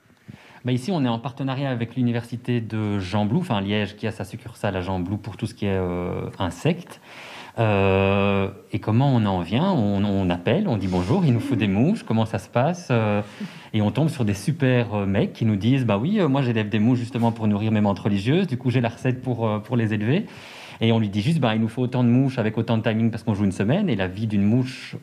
[0.72, 4.24] Ici, on est en partenariat avec l'université de Jean Blou, enfin Liège, qui a sa
[4.24, 7.00] succursale à Jean Blou pour tout ce qui est euh, insectes.
[7.58, 9.70] Euh, et comment on en vient?
[9.70, 12.88] On, appelle, on dit bonjour, il nous faut des mouches, comment ça se passe?
[12.90, 13.22] Euh,
[13.74, 16.80] Et on tombe sur des super mecs qui nous disent bah oui, moi j'élève des
[16.80, 19.94] mouches justement pour nourrir mes menthes religieuses, du coup j'ai la recette pour, pour les
[19.94, 20.26] élever.
[20.80, 22.82] Et on lui dit juste bah il nous faut autant de mouches avec autant de
[22.82, 24.96] timing parce qu'on joue une semaine et la vie d'une mouche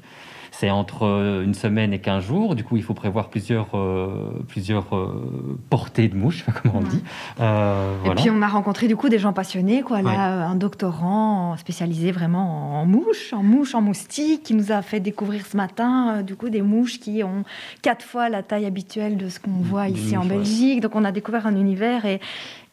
[0.62, 2.54] c'est entre euh, une semaine et 15 jours.
[2.54, 7.02] Du coup, il faut prévoir plusieurs, euh, plusieurs euh, portées de mouches, comme on dit.
[7.40, 9.82] Et puis, on a rencontré du coup des gens passionnés.
[9.82, 10.04] Quoi.
[10.04, 15.00] Là, un doctorant spécialisé vraiment en mouches, en mouches, en moustiques, qui nous a fait
[15.00, 17.44] découvrir ce matin du coup des mouches qui ont
[17.82, 20.82] quatre fois la taille habituelle de ce qu'on voit ici en Belgique.
[20.82, 22.20] Donc, on a découvert un univers et,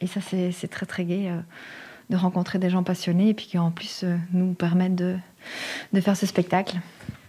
[0.03, 1.33] et ça, c'est très, très gai
[2.11, 4.05] de rencontrer des gens passionnés et puis qui en plus
[4.35, 5.17] nous permettent de,
[5.95, 6.77] de faire ce spectacle.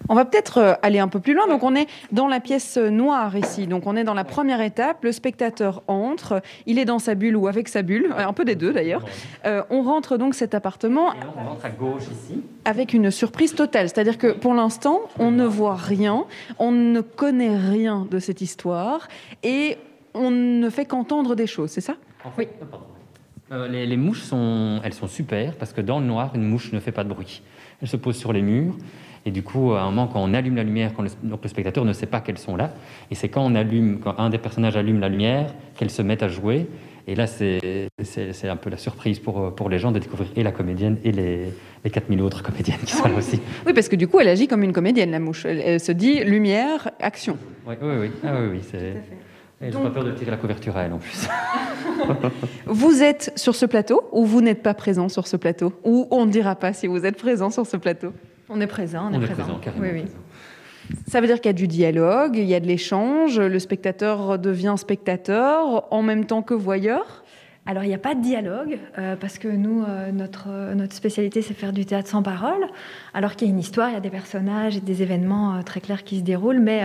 [0.10, 1.48] On va peut-être euh, aller un peu plus loin.
[1.48, 3.68] Donc, on est dans la pièce noire ici.
[3.68, 5.04] Donc, on est dans la première étape.
[5.04, 6.42] Le spectateur entre.
[6.66, 8.14] Il est dans sa bulle ou avec sa bulle.
[8.18, 9.06] Un peu des deux d'ailleurs.
[9.46, 11.14] Euh, on rentre donc cet appartement.
[11.38, 12.42] on rentre à gauche ici.
[12.66, 13.88] Avec une surprise totale.
[13.88, 16.26] C'est-à-dire que pour l'instant, on ne voit rien.
[16.58, 19.08] On ne connaît rien de cette histoire.
[19.44, 19.78] Et
[20.16, 21.70] on ne fait qu'entendre des choses.
[21.70, 21.96] C'est ça?
[22.38, 22.48] Oui.
[23.52, 26.72] Euh, les, les, mouches sont, elles sont super parce que dans le noir, une mouche
[26.72, 27.42] ne fait pas de bruit.
[27.82, 28.76] Elle se pose sur les murs.
[29.30, 31.86] Et du coup, à un moment, quand on allume la lumière, quand le, le spectateur
[31.86, 32.72] ne sait pas qu'elles sont là,
[33.12, 36.24] et c'est quand on allume, quand un des personnages allume la lumière, qu'elles se mettent
[36.24, 36.66] à jouer.
[37.06, 37.92] Et là, c'est
[38.44, 41.54] un peu la surprise pour, pour les gens de découvrir et la comédienne et les,
[41.84, 43.40] les 4000 autres comédiennes qui sont là aussi.
[43.68, 45.46] Oui, parce que du coup, elle agit comme une comédienne, la mouche.
[45.46, 47.38] Elle, se dit lumière, action.
[47.68, 48.12] Oui, oui, oui.
[48.24, 49.72] Ah, oui, oui c'est...
[49.72, 51.28] Pas peur de tirer la couverture à elle en plus.
[52.66, 55.74] vous êtes sur ce plateau ou vous n'êtes pas présent sur ce plateau?
[55.84, 58.12] Ou on ne dira pas si vous êtes présent sur ce plateau?
[58.50, 59.60] On est présent, on, est, présent.
[59.80, 60.06] oui, oui.
[61.08, 64.40] Ça veut dire qu'il y a du dialogue, il y a de l'échange, le spectateur
[64.40, 67.24] devient spectateur en même temps que voyeur?
[67.70, 71.44] Alors, il n'y a pas de dialogue, euh, parce que nous, euh, notre, notre spécialité,
[71.44, 72.66] c'est faire du théâtre sans parole,
[73.14, 75.62] alors qu'il y a une histoire, il y a des personnages et des événements euh,
[75.62, 76.82] très clairs qui se déroulent, mais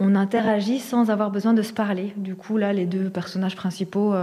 [0.00, 2.12] on interagit sans avoir besoin de se parler.
[2.18, 4.14] Du coup, là, les deux personnages principaux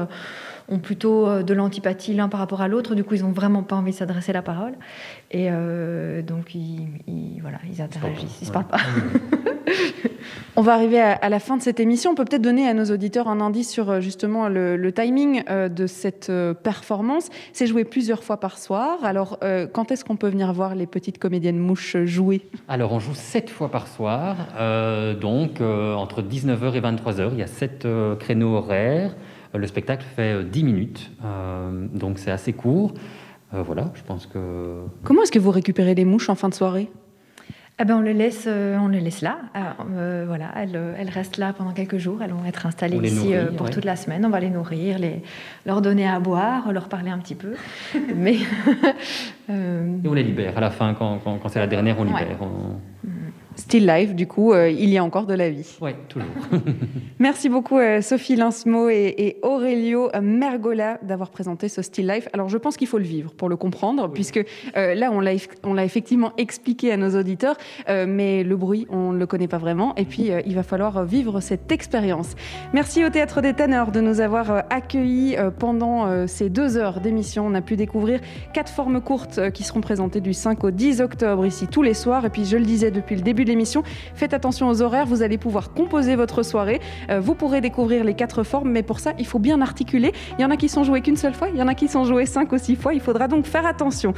[0.70, 2.96] ont plutôt euh, de l'antipathie l'un par rapport à l'autre.
[2.96, 4.74] Du coup, ils n'ont vraiment pas envie de s'adresser la parole.
[5.32, 6.88] Et euh, donc, ils,
[7.41, 8.78] voilà, ils interagissent, ils ne se parlent pas.
[10.56, 12.12] On va arriver à, la fin de cette émission.
[12.12, 15.88] On peut peut-être donner à nos auditeurs un indice sur euh, justement le, timing de
[15.88, 16.32] cette
[16.64, 17.30] performance.
[17.54, 18.98] C'est joué plusieurs fois par soir.
[19.04, 19.40] Alors,
[19.72, 22.41] quand est-ce qu'on peut venir voir les petites comédiennes mouches jouer?
[22.68, 24.36] Alors, on joue sept fois par soir.
[25.22, 27.88] donc, entre 19h et 23h, il y a sept
[28.20, 29.16] créneaux horaires.
[29.54, 32.94] Le spectacle fait 10 euh, minutes, euh, donc c'est assez court.
[33.54, 34.84] Euh, voilà, je pense que.
[35.04, 36.90] Comment est-ce que vous récupérez les mouches en fin de soirée?
[37.82, 39.40] Eh ben, on les laisse, on les laisse là.
[40.28, 42.22] voilà, elles, elles, restent là pendant quelques jours.
[42.22, 44.26] Elles vont être installées ici pour toute la semaine.
[44.26, 45.24] On va les nourrir, les,
[45.66, 47.54] leur donner à boire, leur parler un petit peu.
[48.16, 48.36] Mais
[49.50, 52.38] et on les libère à la fin quand, quand, c'est la dernière, on libère.
[52.42, 53.10] Mm.
[53.60, 55.77] Still Life, du coup, euh, il y a encore de la vie.
[55.81, 56.30] Oui, toujours.
[57.19, 62.30] Merci beaucoup euh, Sophie Linsmo et, Aurelio Mergola d'avoir présenté ce Still Life.
[62.31, 64.40] Alors je pense qu'il faut le vivre pour le comprendre, puisque
[64.77, 67.57] euh, là on l'a effectivement expliqué à nos auditeurs,
[67.88, 71.41] mais le bruit on ne le connaît pas vraiment, et puis il va falloir vivre
[71.41, 72.36] cette expérience.
[72.73, 77.45] Merci au Théâtre des Ténors de nous avoir accueillis pendant ces deux heures d'émission.
[77.48, 78.22] On a pu découvrir
[78.53, 82.26] quatre formes courtes qui seront présentées du 5 au 10 octobre ici tous les soirs,
[82.26, 83.84] et puis je le disais depuis le début l'émission.
[84.16, 86.80] Faites attention aux horaires, vous allez pouvoir composer votre soirée.
[87.10, 90.14] Euh, vous pourrez découvrir les quatre formes, mais pour ça, il faut bien articuler.
[90.38, 91.88] Il y en a qui sont joués qu'une seule fois, il y en a qui
[91.88, 92.94] sont joués cinq ou six fois.
[92.94, 94.14] Il faudra donc faire attention.